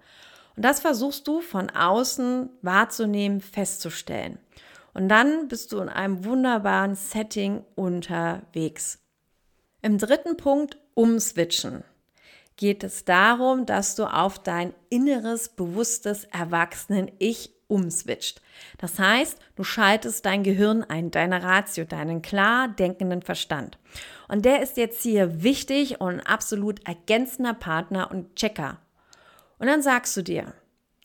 Und 0.56 0.64
das 0.64 0.80
versuchst 0.80 1.28
du 1.28 1.42
von 1.42 1.70
außen 1.70 2.50
wahrzunehmen, 2.62 3.42
festzustellen. 3.42 4.40
Und 4.94 5.10
dann 5.10 5.50
bist 5.50 5.74
du 5.74 5.80
in 5.80 5.90
einem 5.90 6.24
wunderbaren 6.24 6.96
Setting 6.96 7.66
unterwegs. 7.76 9.05
Im 9.86 10.00
dritten 10.00 10.36
Punkt 10.36 10.80
umswitchen 10.96 11.84
geht 12.56 12.84
es 12.84 13.06
darum, 13.06 13.68
dass 13.68 13.94
du 13.94 14.06
auf 14.12 14.40
dein 14.40 14.74
inneres, 14.90 15.50
bewusstes 15.50 16.24
Erwachsenen-Ich 16.24 17.52
umswitcht. 17.68 18.42
Das 18.80 18.98
heißt, 18.98 19.38
du 19.56 19.64
schaltest 19.64 20.26
dein 20.26 20.42
Gehirn 20.42 20.84
ein, 20.84 21.12
deine 21.12 21.44
Ratio, 21.44 21.86
deinen 21.86 22.24
klar 22.24 22.68
denkenden 22.68 23.22
Verstand. 23.22 23.78
Und 24.28 24.44
der 24.44 24.64
ist 24.64 24.78
jetzt 24.78 25.04
hier 25.04 25.44
wichtig 25.44 26.02
und 26.02 26.20
absolut 26.22 26.84
ergänzender 26.88 27.54
Partner 27.54 28.10
und 28.10 28.36
Checker. 28.36 28.80
Und 29.60 29.68
dann 29.68 29.84
sagst 29.84 30.18
du 30.18 30.24
dir, 30.24 30.56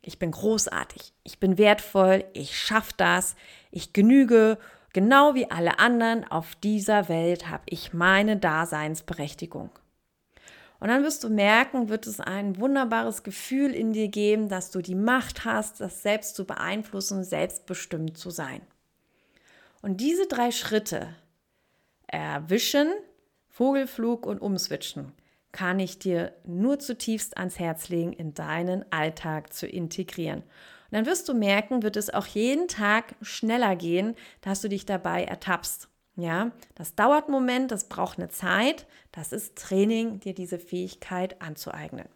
ich 0.00 0.18
bin 0.18 0.30
großartig, 0.30 1.12
ich 1.22 1.38
bin 1.38 1.58
wertvoll, 1.58 2.24
ich 2.32 2.58
schaffe 2.58 2.94
das, 2.96 3.36
ich 3.70 3.92
genüge, 3.92 4.56
genau 4.92 5.34
wie 5.34 5.50
alle 5.50 5.78
anderen 5.78 6.24
auf 6.30 6.54
dieser 6.56 7.08
Welt 7.08 7.48
habe 7.48 7.62
ich 7.66 7.92
meine 7.92 8.36
Daseinsberechtigung. 8.36 9.70
Und 10.80 10.88
dann 10.88 11.04
wirst 11.04 11.22
du 11.24 11.28
merken, 11.28 11.90
wird 11.90 12.06
es 12.06 12.20
ein 12.20 12.58
wunderbares 12.58 13.22
Gefühl 13.22 13.72
in 13.74 13.92
dir 13.92 14.08
geben, 14.08 14.48
dass 14.48 14.70
du 14.70 14.80
die 14.80 14.94
Macht 14.94 15.44
hast, 15.44 15.80
das 15.80 16.02
selbst 16.02 16.34
zu 16.34 16.46
beeinflussen, 16.46 17.22
selbstbestimmt 17.22 18.16
zu 18.16 18.30
sein. 18.30 18.62
Und 19.82 20.00
diese 20.00 20.26
drei 20.26 20.50
Schritte, 20.50 21.14
erwischen, 22.06 22.88
Vogelflug 23.48 24.26
und 24.26 24.40
umswitchen, 24.40 25.12
kann 25.52 25.80
ich 25.80 25.98
dir 25.98 26.32
nur 26.44 26.78
zutiefst 26.78 27.36
ans 27.36 27.58
Herz 27.58 27.88
legen, 27.88 28.12
in 28.12 28.32
deinen 28.32 28.90
Alltag 28.90 29.52
zu 29.52 29.66
integrieren. 29.66 30.42
Und 30.90 30.96
dann 30.96 31.06
wirst 31.06 31.28
du 31.28 31.34
merken, 31.34 31.82
wird 31.82 31.96
es 31.96 32.12
auch 32.12 32.26
jeden 32.26 32.66
Tag 32.66 33.14
schneller 33.22 33.76
gehen, 33.76 34.16
dass 34.40 34.60
du 34.60 34.68
dich 34.68 34.86
dabei 34.86 35.24
ertappst. 35.24 35.88
Ja, 36.16 36.50
das 36.74 36.96
dauert 36.96 37.24
einen 37.24 37.32
Moment, 37.32 37.70
das 37.70 37.88
braucht 37.88 38.18
eine 38.18 38.28
Zeit. 38.28 38.86
Das 39.12 39.32
ist 39.32 39.56
Training, 39.56 40.20
dir 40.20 40.34
diese 40.34 40.58
Fähigkeit 40.58 41.40
anzueignen. 41.40 42.08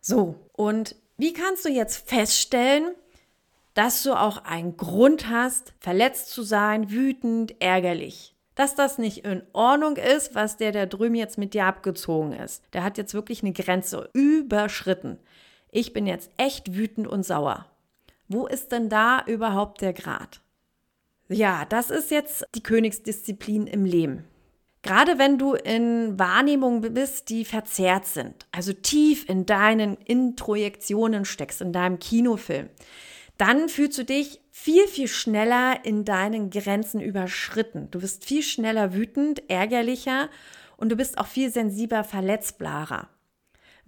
So, 0.00 0.34
und 0.52 0.96
wie 1.16 1.32
kannst 1.32 1.64
du 1.64 1.68
jetzt 1.68 2.08
feststellen, 2.08 2.94
dass 3.74 4.02
du 4.02 4.14
auch 4.14 4.44
einen 4.44 4.76
Grund 4.76 5.28
hast, 5.28 5.74
verletzt 5.78 6.30
zu 6.30 6.42
sein, 6.42 6.90
wütend, 6.90 7.54
ärgerlich? 7.60 8.34
Dass 8.54 8.74
das 8.74 8.98
nicht 8.98 9.24
in 9.24 9.42
Ordnung 9.52 9.96
ist, 9.96 10.34
was 10.34 10.56
der 10.56 10.72
da 10.72 10.86
drüben 10.86 11.14
jetzt 11.14 11.38
mit 11.38 11.54
dir 11.54 11.66
abgezogen 11.66 12.32
ist. 12.32 12.64
Der 12.72 12.82
hat 12.82 12.98
jetzt 12.98 13.14
wirklich 13.14 13.42
eine 13.42 13.52
Grenze 13.52 14.10
überschritten. 14.12 15.18
Ich 15.70 15.92
bin 15.92 16.06
jetzt 16.06 16.30
echt 16.36 16.74
wütend 16.74 17.06
und 17.06 17.24
sauer. 17.24 17.66
Wo 18.28 18.46
ist 18.46 18.72
denn 18.72 18.88
da 18.88 19.24
überhaupt 19.26 19.80
der 19.80 19.92
Grad? 19.92 20.40
Ja, 21.28 21.64
das 21.64 21.90
ist 21.90 22.10
jetzt 22.10 22.44
die 22.54 22.62
Königsdisziplin 22.62 23.66
im 23.66 23.84
Leben. 23.84 24.24
Gerade 24.82 25.18
wenn 25.18 25.36
du 25.36 25.54
in 25.54 26.18
Wahrnehmungen 26.18 26.94
bist, 26.94 27.28
die 27.28 27.44
verzerrt 27.44 28.06
sind, 28.06 28.46
also 28.50 28.72
tief 28.72 29.28
in 29.28 29.44
deinen 29.44 29.96
Introjektionen 29.96 31.24
steckst, 31.24 31.60
in 31.60 31.72
deinem 31.72 31.98
Kinofilm, 31.98 32.70
dann 33.36 33.68
fühlst 33.68 33.98
du 33.98 34.04
dich 34.04 34.40
viel, 34.50 34.86
viel 34.88 35.08
schneller 35.08 35.84
in 35.84 36.04
deinen 36.04 36.50
Grenzen 36.50 37.00
überschritten. 37.00 37.90
Du 37.90 38.00
bist 38.00 38.24
viel 38.24 38.42
schneller 38.42 38.94
wütend, 38.94 39.48
ärgerlicher 39.50 40.28
und 40.76 40.90
du 40.90 40.96
bist 40.96 41.18
auch 41.18 41.26
viel 41.26 41.50
sensibler, 41.50 42.04
verletzbarer, 42.04 43.08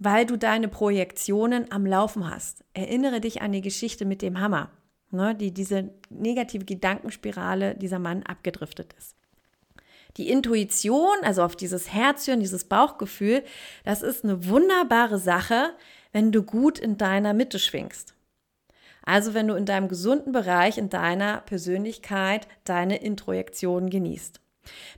weil 0.03 0.25
du 0.25 0.37
deine 0.37 0.67
Projektionen 0.67 1.71
am 1.71 1.85
Laufen 1.85 2.29
hast. 2.29 2.63
Erinnere 2.73 3.21
dich 3.21 3.41
an 3.41 3.51
die 3.51 3.61
Geschichte 3.61 4.05
mit 4.05 4.21
dem 4.21 4.39
Hammer 4.39 4.71
ne, 5.13 5.35
die 5.35 5.53
diese 5.53 5.91
negative 6.09 6.65
Gedankenspirale 6.65 7.75
dieser 7.75 7.99
Mann 7.99 8.23
abgedriftet 8.23 8.93
ist. 8.97 9.15
Die 10.17 10.29
Intuition, 10.29 11.15
also 11.21 11.43
auf 11.43 11.55
dieses 11.55 11.91
Herzchen, 11.91 12.39
dieses 12.39 12.65
Bauchgefühl, 12.65 13.43
das 13.83 14.01
ist 14.01 14.23
eine 14.23 14.47
wunderbare 14.47 15.17
Sache, 15.17 15.71
wenn 16.11 16.31
du 16.31 16.43
gut 16.43 16.77
in 16.77 16.97
deiner 16.97 17.33
Mitte 17.33 17.57
schwingst. 17.57 18.13
Also 19.05 19.33
wenn 19.33 19.47
du 19.47 19.55
in 19.55 19.65
deinem 19.65 19.87
gesunden 19.87 20.31
Bereich, 20.31 20.77
in 20.77 20.89
deiner 20.89 21.41
Persönlichkeit 21.41 22.47
deine 22.63 22.97
Introjektion 22.97 23.89
genießt. 23.89 24.39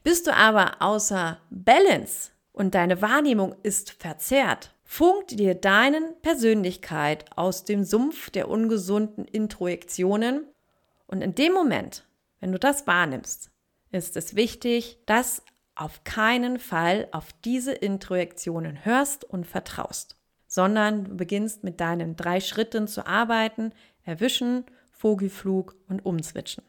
Bist 0.03 0.27
du 0.27 0.33
aber 0.33 0.81
außer 0.81 1.39
Balance 1.49 2.31
und 2.51 2.75
deine 2.75 3.01
Wahrnehmung 3.01 3.55
ist 3.63 3.91
verzerrt, 3.91 4.74
funkt 4.85 5.31
dir 5.31 5.55
deinen 5.55 6.15
Persönlichkeit 6.21 7.25
aus 7.35 7.65
dem 7.65 7.83
Sumpf 7.83 8.29
der 8.29 8.47
ungesunden 8.47 9.25
Introjektionen 9.25 10.47
und 11.07 11.21
in 11.21 11.35
dem 11.35 11.51
Moment, 11.51 12.07
wenn 12.39 12.51
du 12.51 12.59
das 12.59 12.87
wahrnimmst, 12.87 13.51
ist 13.91 14.15
es 14.15 14.35
wichtig, 14.35 14.99
dass 15.05 15.43
auf 15.73 16.03
keinen 16.03 16.59
Fall 16.59 17.07
auf 17.11 17.33
diese 17.43 17.73
Introjektionen 17.73 18.85
hörst 18.85 19.25
und 19.25 19.45
vertraust, 19.45 20.17
sondern 20.47 21.05
du 21.05 21.17
beginnst 21.17 21.63
mit 21.63 21.81
deinen 21.81 22.15
drei 22.15 22.39
Schritten 22.39 22.87
zu 22.87 23.05
arbeiten, 23.05 23.73
erwischen, 24.03 24.65
Vogelflug 24.91 25.75
und 25.89 26.05
umswitchen. 26.05 26.63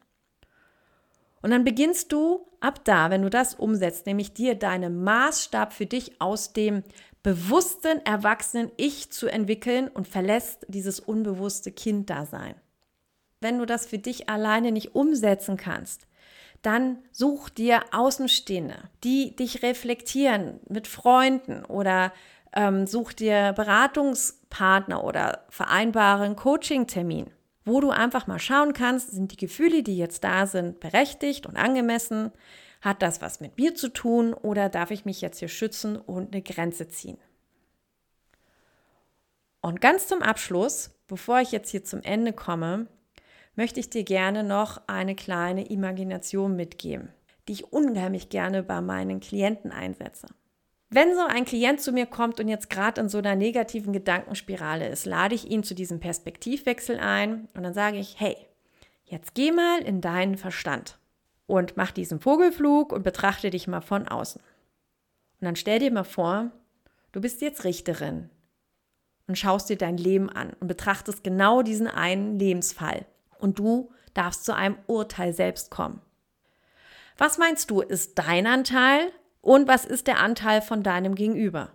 Und 1.43 1.51
dann 1.51 1.63
beginnst 1.63 2.11
du 2.11 2.49
ab 2.61 2.85
da, 2.85 3.11
wenn 3.11 3.23
du 3.23 3.31
das 3.31 3.55
umsetzt, 3.55 4.07
nämlich 4.07 4.35
dir 4.35 4.57
deinen 4.57 5.05
Maßstab 5.05 5.73
für 5.73 5.87
dich 5.87 6.21
aus 6.21 6.53
dem 6.53 6.83
bewussten, 7.27 8.07
erwachsenen 8.07 8.71
Ich 8.77 9.11
zu 9.11 9.27
entwickeln 9.27 9.89
und 9.89 10.07
verlässt 10.07 10.65
dieses 10.69 11.01
unbewusste 11.01 11.73
Kinddasein. 11.73 12.55
Wenn 13.41 13.59
du 13.59 13.67
das 13.67 13.85
für 13.85 13.99
dich 13.99 14.29
alleine 14.29 14.71
nicht 14.71 14.95
umsetzen 14.95 15.57
kannst, 15.57 16.07
dann 16.63 16.99
such 17.11 17.49
dir 17.49 17.81
Außenstehende, 17.91 18.77
die 19.03 19.35
dich 19.35 19.65
reflektieren 19.65 20.61
mit 20.69 20.87
Freunden 20.87 21.65
oder 21.65 22.13
ähm, 22.55 22.87
such 22.87 23.13
dir 23.13 23.55
Beratungspartner 23.57 25.03
oder 25.03 25.47
vereinbaren 25.49 26.37
Coaching-Termin, 26.37 27.33
wo 27.65 27.81
du 27.81 27.91
einfach 27.91 28.29
mal 28.29 28.39
schauen 28.39 28.73
kannst, 28.73 29.11
sind 29.11 29.33
die 29.33 29.37
Gefühle, 29.37 29.83
die 29.83 29.99
jetzt 29.99 30.23
da 30.23 30.47
sind, 30.47 30.79
berechtigt 30.79 31.47
und 31.47 31.57
angemessen? 31.57 32.31
Hat 32.87 33.03
das 33.03 33.21
was 33.21 33.41
mit 33.41 33.59
mir 33.59 33.75
zu 33.75 33.89
tun 33.89 34.33
oder 34.33 34.69
darf 34.69 34.93
ich 34.93 35.05
mich 35.05 35.21
jetzt 35.21 35.41
hier 35.41 35.49
schützen 35.49 35.97
und 35.97 36.33
eine 36.33 36.41
Grenze 36.41 36.87
ziehen? 36.87 37.19
Und 39.61 39.81
ganz 39.81 40.07
zum 40.07 40.23
Abschluss, 40.23 40.97
bevor 41.09 41.41
ich 41.41 41.51
jetzt 41.51 41.71
hier 41.71 41.83
zum 41.83 42.01
Ende 42.03 42.33
komme, 42.33 42.87
möchte 43.57 43.81
ich 43.81 43.91
dir 43.91 44.05
gerne 44.05 44.45
noch 44.45 44.83
eine 44.87 45.17
kleine 45.17 45.67
Imagination 45.67 46.55
mitgeben, 46.55 47.13
die 47.49 47.55
ich 47.55 47.73
unheimlich 47.73 48.29
gerne 48.29 48.63
bei 48.63 48.81
meinen 48.81 49.19
Klienten 49.19 49.73
einsetze. 49.73 50.29
Wenn 50.89 51.13
so 51.13 51.23
ein 51.27 51.45
Klient 51.45 51.81
zu 51.81 51.91
mir 51.91 52.07
kommt 52.07 52.39
und 52.39 52.47
jetzt 52.47 52.71
gerade 52.71 53.01
in 53.01 53.09
so 53.09 53.19
einer 53.19 53.35
negativen 53.35 53.93
Gedankenspirale 53.93 54.89
ist, 54.89 55.07
lade 55.07 55.35
ich 55.35 55.51
ihn 55.51 55.65
zu 55.65 55.75
diesem 55.75 55.99
Perspektivwechsel 55.99 57.01
ein 57.01 57.49
und 57.53 57.65
dann 57.65 57.75
sage 57.75 57.97
ich, 57.97 58.21
hey, 58.21 58.37
jetzt 59.03 59.35
geh 59.35 59.51
mal 59.51 59.83
in 59.83 60.01
deinen 60.01 60.37
Verstand 60.37 61.01
und 61.47 61.77
mach 61.77 61.91
diesen 61.91 62.21
Vogelflug 62.21 62.93
und 62.93 63.03
betrachte 63.03 63.51
dich 63.51 63.69
mal 63.69 63.81
von 63.81 64.09
außen. 64.09 64.41
Und 64.41 65.45
dann 65.45 65.57
stell 65.57 65.79
dir 65.79 65.93
mal 65.93 66.05
vor, 66.05 66.51
du 67.13 67.21
bist 67.21 67.41
jetzt 67.41 67.65
Richterin 67.65 68.31
und 69.27 69.37
schaust 69.39 69.69
dir 69.69 69.77
dein 69.77 69.97
Leben 69.97 70.31
an 70.31 70.53
und 70.61 70.69
betrachtest 70.69 71.23
genau 71.25 71.63
diesen 71.63 71.89
einen 71.89 72.39
Lebensfall. 72.39 73.07
Und 73.39 73.59
du 73.59 73.91
darfst 74.15 74.45
zu 74.45 74.55
einem 74.55 74.79
Urteil 74.87 75.33
selbst 75.33 75.71
kommen. 75.71 76.01
Was 77.19 77.39
meinst 77.39 77.71
du, 77.71 77.81
ist 77.81 78.19
dein 78.19 78.47
Anteil 78.47 79.13
und 79.41 79.69
was 79.69 79.85
ist 79.85 80.07
der 80.07 80.21
Anteil 80.21 80.63
von 80.63 80.83
deinem 80.83 81.15
Gegenüber? 81.15 81.73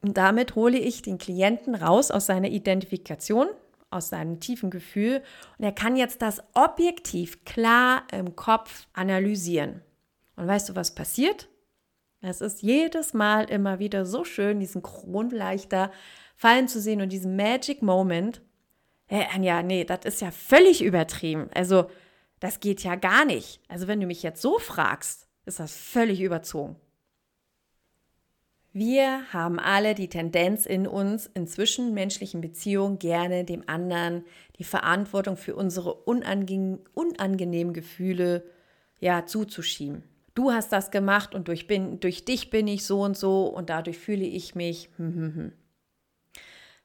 Und 0.00 0.16
damit 0.16 0.54
hole 0.54 0.78
ich 0.78 1.02
den 1.02 1.18
Klienten 1.18 1.74
raus 1.74 2.10
aus 2.10 2.26
seiner 2.26 2.48
Identifikation 2.48 3.48
aus 3.90 4.08
seinem 4.08 4.40
tiefen 4.40 4.70
Gefühl 4.70 5.22
und 5.58 5.64
er 5.64 5.72
kann 5.72 5.96
jetzt 5.96 6.22
das 6.22 6.42
objektiv 6.54 7.44
klar 7.44 8.02
im 8.12 8.36
Kopf 8.36 8.86
analysieren. 8.92 9.82
Und 10.36 10.46
weißt 10.46 10.68
du, 10.68 10.76
was 10.76 10.94
passiert? 10.94 11.48
Es 12.20 12.40
ist 12.40 12.62
jedes 12.62 13.14
Mal 13.14 13.44
immer 13.44 13.78
wieder 13.78 14.04
so 14.04 14.24
schön, 14.24 14.60
diesen 14.60 14.82
Kronleichter 14.82 15.92
fallen 16.36 16.68
zu 16.68 16.80
sehen 16.80 17.00
und 17.00 17.10
diesen 17.10 17.36
Magic 17.36 17.82
Moment. 17.82 18.42
Hey, 19.06 19.26
Anja, 19.32 19.62
nee, 19.62 19.84
das 19.84 20.00
ist 20.04 20.20
ja 20.20 20.30
völlig 20.30 20.82
übertrieben. 20.82 21.48
Also, 21.54 21.90
das 22.40 22.60
geht 22.60 22.82
ja 22.82 22.94
gar 22.96 23.24
nicht. 23.24 23.60
Also, 23.68 23.88
wenn 23.88 24.00
du 24.00 24.06
mich 24.06 24.22
jetzt 24.22 24.42
so 24.42 24.58
fragst, 24.58 25.28
ist 25.46 25.60
das 25.60 25.76
völlig 25.76 26.20
überzogen. 26.20 26.76
Wir 28.72 29.32
haben 29.32 29.58
alle 29.58 29.94
die 29.94 30.08
Tendenz 30.08 30.66
in 30.66 30.86
uns, 30.86 31.26
in 31.26 31.46
zwischenmenschlichen 31.46 32.40
Beziehungen 32.40 32.98
gerne 32.98 33.44
dem 33.44 33.64
anderen 33.66 34.24
die 34.58 34.64
Verantwortung 34.64 35.36
für 35.36 35.56
unsere 35.56 35.94
unange 35.94 36.78
unangenehmen 36.94 37.72
Gefühle 37.72 38.44
ja, 39.00 39.26
zuzuschieben. 39.26 40.02
Du 40.34 40.52
hast 40.52 40.70
das 40.72 40.90
gemacht 40.90 41.34
und 41.34 41.48
durch, 41.48 41.66
bin, 41.66 41.98
durch 42.00 42.24
dich 42.24 42.50
bin 42.50 42.68
ich 42.68 42.84
so 42.84 43.02
und 43.02 43.16
so 43.16 43.46
und 43.46 43.70
dadurch 43.70 43.98
fühle 43.98 44.24
ich 44.24 44.54
mich. 44.54 44.90
Hm, 44.96 45.14
hm, 45.14 45.34
hm. 45.34 45.52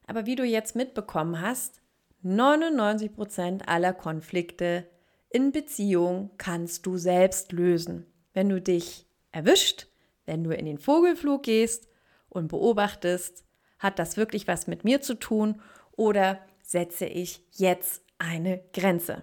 Aber 0.06 0.26
wie 0.26 0.36
du 0.36 0.44
jetzt 0.44 0.74
mitbekommen 0.74 1.40
hast, 1.40 1.80
99% 2.24 3.66
aller 3.66 3.92
Konflikte 3.92 4.86
in 5.28 5.52
Beziehung 5.52 6.30
kannst 6.38 6.86
du 6.86 6.96
selbst 6.96 7.52
lösen. 7.52 8.06
Wenn 8.32 8.48
du 8.48 8.60
dich 8.60 9.06
erwischt, 9.30 9.86
wenn 10.26 10.44
du 10.44 10.54
in 10.54 10.66
den 10.66 10.78
Vogelflug 10.78 11.42
gehst 11.42 11.88
und 12.28 12.48
beobachtest, 12.48 13.44
hat 13.78 13.98
das 13.98 14.16
wirklich 14.16 14.48
was 14.48 14.66
mit 14.66 14.84
mir 14.84 15.00
zu 15.00 15.14
tun 15.14 15.60
oder 15.92 16.40
setze 16.62 17.06
ich 17.06 17.44
jetzt 17.52 18.02
eine 18.18 18.62
Grenze? 18.72 19.22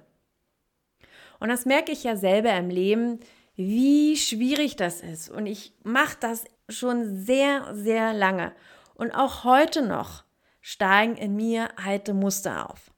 Und 1.40 1.50
das 1.50 1.66
merke 1.66 1.92
ich 1.92 2.04
ja 2.04 2.16
selber 2.16 2.56
im 2.56 2.70
Leben, 2.70 3.20
wie 3.56 4.16
schwierig 4.16 4.76
das 4.76 5.02
ist. 5.02 5.30
Und 5.30 5.48
ich 5.48 5.74
mache 5.84 6.18
das 6.20 6.46
schon 6.70 7.18
sehr, 7.26 7.74
sehr 7.74 8.14
lange. 8.14 8.54
Und 8.94 9.12
auch 9.12 9.44
heute 9.44 9.82
noch 9.82 10.24
steigen 10.62 11.18
in 11.18 11.36
mir 11.36 11.70
alte 11.84 12.14
Muster 12.14 12.70
auf. 12.70 12.92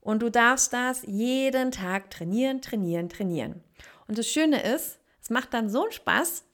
Und 0.00 0.22
du 0.22 0.30
darfst 0.30 0.72
das 0.72 1.02
jeden 1.02 1.72
Tag 1.72 2.10
trainieren, 2.10 2.60
trainieren, 2.60 3.08
trainieren. 3.08 3.64
Und 4.06 4.18
das 4.18 4.28
Schöne 4.28 4.62
ist, 4.62 5.00
es 5.20 5.30
macht 5.30 5.54
dann 5.54 5.70
so 5.70 5.82
einen 5.82 5.92
Spaß, 5.92 6.44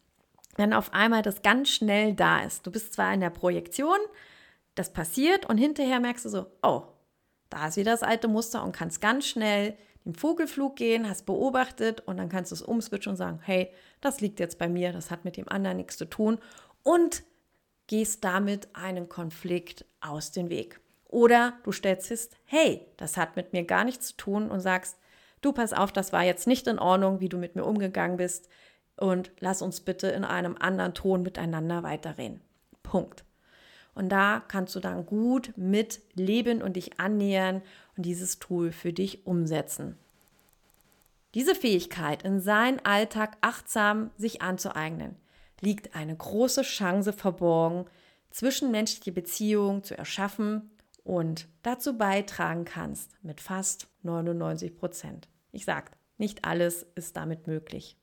wenn 0.60 0.74
auf 0.74 0.92
einmal 0.92 1.22
das 1.22 1.40
ganz 1.40 1.70
schnell 1.70 2.14
da 2.14 2.40
ist. 2.42 2.66
Du 2.66 2.70
bist 2.70 2.92
zwar 2.92 3.14
in 3.14 3.20
der 3.20 3.30
Projektion, 3.30 3.96
das 4.74 4.92
passiert 4.92 5.46
und 5.46 5.56
hinterher 5.56 6.00
merkst 6.00 6.26
du 6.26 6.28
so, 6.28 6.46
oh, 6.62 6.82
da 7.48 7.68
ist 7.68 7.78
wieder 7.78 7.92
das 7.92 8.02
alte 8.02 8.28
Muster 8.28 8.62
und 8.62 8.72
kannst 8.72 9.00
ganz 9.00 9.26
schnell 9.26 9.74
den 10.04 10.14
Vogelflug 10.14 10.76
gehen, 10.76 11.08
hast 11.08 11.24
beobachtet 11.24 12.00
und 12.06 12.18
dann 12.18 12.28
kannst 12.28 12.52
du 12.52 12.54
es 12.54 12.62
umswitchen 12.62 13.12
und 13.12 13.16
sagen, 13.16 13.40
hey, 13.42 13.70
das 14.02 14.20
liegt 14.20 14.38
jetzt 14.38 14.58
bei 14.58 14.68
mir, 14.68 14.92
das 14.92 15.10
hat 15.10 15.24
mit 15.24 15.38
dem 15.38 15.48
anderen 15.48 15.78
nichts 15.78 15.96
zu 15.96 16.04
tun 16.04 16.38
und 16.82 17.22
gehst 17.86 18.22
damit 18.22 18.68
einen 18.74 19.08
Konflikt 19.08 19.86
aus 20.00 20.30
dem 20.30 20.50
Weg. 20.50 20.80
Oder 21.06 21.54
du 21.64 21.72
stellst 21.72 22.08
fest, 22.08 22.36
hey, 22.44 22.86
das 22.98 23.16
hat 23.16 23.34
mit 23.34 23.54
mir 23.54 23.64
gar 23.64 23.84
nichts 23.84 24.08
zu 24.08 24.16
tun 24.18 24.50
und 24.50 24.60
sagst, 24.60 24.98
du 25.40 25.52
pass 25.52 25.72
auf, 25.72 25.90
das 25.90 26.12
war 26.12 26.22
jetzt 26.22 26.46
nicht 26.46 26.66
in 26.66 26.78
Ordnung, 26.78 27.20
wie 27.20 27.30
du 27.30 27.38
mit 27.38 27.56
mir 27.56 27.64
umgegangen 27.64 28.18
bist 28.18 28.48
und 29.00 29.32
lass 29.40 29.62
uns 29.62 29.80
bitte 29.80 30.08
in 30.08 30.24
einem 30.24 30.56
anderen 30.58 30.94
Ton 30.94 31.22
miteinander 31.22 31.82
weiterreden. 31.82 32.40
Punkt. 32.82 33.24
Und 33.94 34.10
da 34.10 34.42
kannst 34.46 34.74
du 34.74 34.80
dann 34.80 35.04
gut 35.04 35.52
mit 35.56 36.00
leben 36.14 36.62
und 36.62 36.76
dich 36.76 37.00
annähern 37.00 37.62
und 37.96 38.06
dieses 38.06 38.38
Tool 38.38 38.72
für 38.72 38.92
dich 38.92 39.26
umsetzen. 39.26 39.98
Diese 41.34 41.54
Fähigkeit, 41.54 42.22
in 42.22 42.40
seinen 42.40 42.84
Alltag 42.84 43.36
achtsam 43.40 44.10
sich 44.16 44.42
anzueignen, 44.42 45.16
liegt 45.60 45.94
eine 45.94 46.16
große 46.16 46.62
Chance 46.62 47.12
verborgen, 47.12 47.86
zwischenmenschliche 48.30 49.12
Beziehungen 49.12 49.82
zu 49.82 49.96
erschaffen 49.96 50.70
und 51.04 51.48
dazu 51.62 51.96
beitragen 51.96 52.64
kannst 52.64 53.16
mit 53.22 53.40
fast 53.40 53.88
99 54.02 54.76
Prozent. 54.76 55.28
Ich 55.52 55.64
sage, 55.64 55.92
nicht 56.18 56.44
alles 56.44 56.86
ist 56.94 57.16
damit 57.16 57.46
möglich. 57.46 57.96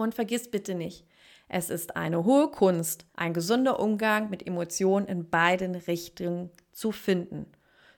Und 0.00 0.14
vergiss 0.14 0.50
bitte 0.50 0.74
nicht, 0.74 1.04
es 1.46 1.68
ist 1.68 1.94
eine 1.94 2.24
hohe 2.24 2.50
Kunst, 2.50 3.04
ein 3.16 3.34
gesunder 3.34 3.78
Umgang 3.78 4.30
mit 4.30 4.46
Emotionen 4.46 5.06
in 5.06 5.28
beiden 5.28 5.74
Richtungen 5.74 6.48
zu 6.72 6.90
finden, 6.90 7.44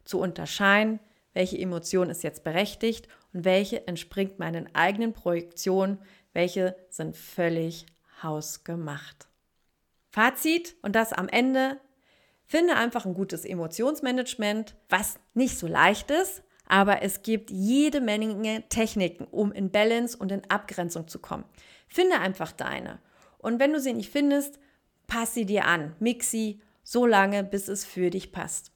zu 0.05 0.19
unterscheiden, 0.19 0.99
welche 1.33 1.59
Emotion 1.59 2.11
ist 2.11 2.25
jetzt 2.25 2.43
berechtigt 2.43 3.07
und 3.33 3.45
welche 3.45 3.87
entspringt 3.87 4.41
meinen 4.41 4.75
eigenen 4.75 5.13
Projektionen, 5.13 5.99
welche 6.33 6.75
sind 6.89 7.17
völlig 7.17 7.87
hausgemacht. 8.21 9.29
Fazit 10.11 10.75
und 10.83 10.97
das 10.97 11.13
am 11.13 11.29
Ende. 11.29 11.79
Finde 12.47 12.75
einfach 12.75 13.07
ein 13.07 13.15
gutes 13.15 13.45
Emotionsmanagement, 13.45 14.75
was 14.89 15.21
nicht 15.35 15.57
so 15.57 15.69
leicht 15.69 16.11
ist, 16.11 16.43
aber 16.67 17.03
es 17.03 17.23
gibt 17.23 17.51
jede 17.51 18.01
Menge 18.01 18.69
Techniken, 18.69 19.25
um 19.31 19.53
in 19.53 19.71
Balance 19.71 20.17
und 20.17 20.33
in 20.33 20.43
Abgrenzung 20.51 21.07
zu 21.07 21.19
kommen. 21.19 21.45
Finde 21.93 22.21
einfach 22.21 22.53
deine. 22.53 23.01
Und 23.37 23.61
wenn 23.61 23.75
du 23.75 23.79
sie 23.79 23.93
nicht 23.93 24.11
findest, 24.11 24.59
pass 25.07 25.35
sie 25.35 25.45
dir 25.45 25.67
an, 25.67 25.95
mix 25.99 26.31
sie 26.31 26.63
so 26.83 27.05
lange, 27.05 27.45
bis 27.45 27.69
es 27.69 27.85
für 27.85 28.09
dich 28.09 28.33
passt. 28.33 28.73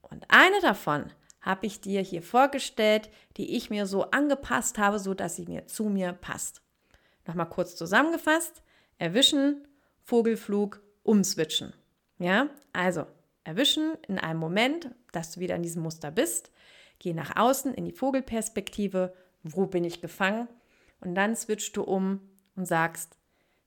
Und 0.00 0.24
eine 0.28 0.60
davon 0.62 1.12
habe 1.42 1.66
ich 1.66 1.82
dir 1.82 2.00
hier 2.00 2.22
vorgestellt, 2.22 3.10
die 3.36 3.54
ich 3.54 3.68
mir 3.68 3.84
so 3.84 4.10
angepasst 4.12 4.78
habe, 4.78 4.98
so 4.98 5.12
dass 5.12 5.36
sie 5.36 5.44
mir 5.44 5.66
zu 5.66 5.90
mir 5.90 6.14
passt. 6.14 6.62
Nochmal 7.26 7.50
kurz 7.50 7.76
zusammengefasst: 7.76 8.62
Erwischen, 8.96 9.68
Vogelflug, 10.02 10.80
umswitchen. 11.02 11.74
Ja, 12.18 12.48
also 12.72 13.06
erwischen 13.44 13.92
in 14.08 14.18
einem 14.18 14.40
Moment, 14.40 14.88
dass 15.12 15.32
du 15.32 15.40
wieder 15.40 15.56
in 15.56 15.62
diesem 15.62 15.82
Muster 15.82 16.10
bist. 16.10 16.50
Geh 16.98 17.12
nach 17.12 17.36
außen 17.36 17.74
in 17.74 17.84
die 17.84 17.92
Vogelperspektive. 17.92 19.12
Wo 19.42 19.66
bin 19.66 19.84
ich 19.84 20.00
gefangen? 20.00 20.48
Und 21.02 21.14
dann 21.14 21.36
switchst 21.36 21.76
du 21.76 21.82
um 21.82 22.20
und 22.56 22.66
sagst, 22.66 23.18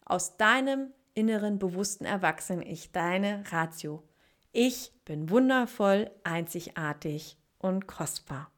aus 0.06 0.38
deinem 0.38 0.91
inneren 1.13 1.60
bewussten 1.60 2.06
Erwachsenen-Ich, 2.06 2.91
deine 2.91 3.43
Ratio. 3.52 4.04
Ich 4.52 4.91
bin 5.06 5.30
wundervoll, 5.30 6.12
einzigartig 6.23 7.38
und 7.60 7.88
kostbar. 7.88 8.52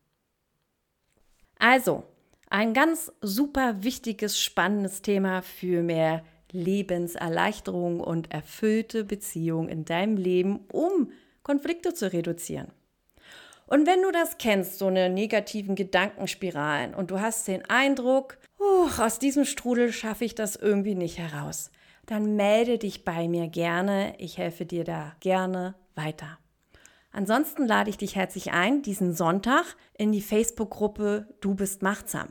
Also, 1.58 2.04
ein 2.50 2.74
ganz 2.74 3.12
super 3.22 3.84
wichtiges, 3.84 4.40
spannendes 4.40 5.02
Thema 5.02 5.42
für 5.42 5.84
mehr 5.84 6.24
Lebenserleichterung 6.52 8.00
und 8.00 8.32
erfüllte 8.32 9.04
Beziehung 9.04 9.70
in 9.70 9.86
deinem 9.86 10.18
Leben, 10.18 10.66
um 10.72 11.12
Konflikte 11.44 11.94
zu 11.94 12.12
reduzieren. 12.12 12.72
Und 13.68 13.86
wenn 13.86 14.02
du 14.02 14.12
das 14.12 14.40
kennst, 14.40 14.80
so 14.80 14.88
eine 14.88 15.10
negativen 15.10 15.76
Gedankenspiralen, 15.76 16.96
und 16.96 17.12
du 17.12 17.20
hast 17.20 17.48
den 17.48 17.70
Eindruck, 17.70 18.40
uh, 18.60 18.90
aus 19.02 19.20
diesem 19.20 19.46
Strudel 19.46 19.92
schaffe 19.92 20.26
ich 20.26 20.36
das 20.36 20.56
irgendwie 20.56 20.96
nicht 20.96 21.18
heraus, 21.18 21.72
dann 22.06 22.36
melde 22.36 22.78
dich 22.78 23.06
bei 23.06 23.28
mir 23.28 23.48
gerne. 23.48 24.16
Ich 24.18 24.38
helfe 24.38 24.66
dir 24.66 24.84
da 24.84 25.14
gerne 25.20 25.76
weiter. 25.96 26.40
Ansonsten 27.12 27.66
lade 27.66 27.90
ich 27.90 27.98
dich 27.98 28.16
herzlich 28.16 28.52
ein, 28.52 28.82
diesen 28.82 29.14
Sonntag 29.14 29.76
in 29.98 30.12
die 30.12 30.22
Facebook-Gruppe 30.22 31.28
Du 31.42 31.56
bist 31.56 31.82
machtsam. 31.82 32.30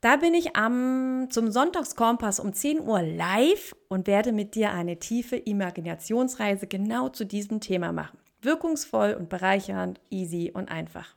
Da 0.00 0.16
bin 0.16 0.34
ich 0.34 0.54
am, 0.54 1.26
zum 1.30 1.50
Sonntagskompass 1.50 2.38
um 2.38 2.52
10 2.52 2.80
Uhr 2.80 3.02
live 3.02 3.74
und 3.88 4.06
werde 4.06 4.30
mit 4.32 4.54
dir 4.54 4.72
eine 4.72 4.98
tiefe 4.98 5.36
Imaginationsreise 5.36 6.68
genau 6.68 7.08
zu 7.08 7.26
diesem 7.26 7.60
Thema 7.60 7.90
machen. 7.90 8.18
Wirkungsvoll 8.40 9.14
und 9.14 9.28
bereichernd, 9.28 10.00
easy 10.10 10.52
und 10.54 10.70
einfach. 10.70 11.16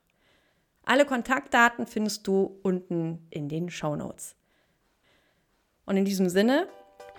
Alle 0.83 1.05
Kontaktdaten 1.05 1.85
findest 1.85 2.25
du 2.25 2.59
unten 2.63 3.27
in 3.29 3.49
den 3.49 3.69
Show 3.69 3.95
Notes. 3.95 4.35
Und 5.85 5.97
in 5.97 6.05
diesem 6.05 6.29
Sinne, 6.29 6.67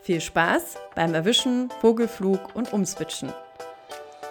viel 0.03 0.21
Spaß 0.21 0.77
beim 0.95 1.15
Erwischen, 1.15 1.71
Vogelflug 1.81 2.55
und 2.55 2.73
Umswitchen. 2.73 3.33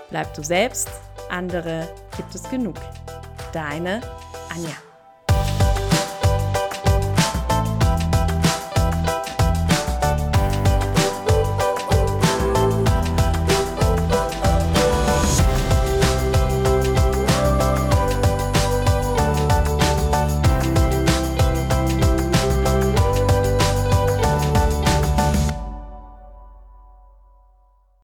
Bleib 0.10 0.34
du 0.34 0.44
selbst, 0.44 0.90
andere 1.30 1.88
gibt 2.18 2.36
es 2.36 2.50
genug. 2.50 2.76
Deine 3.54 4.02
Anja. 4.50 4.91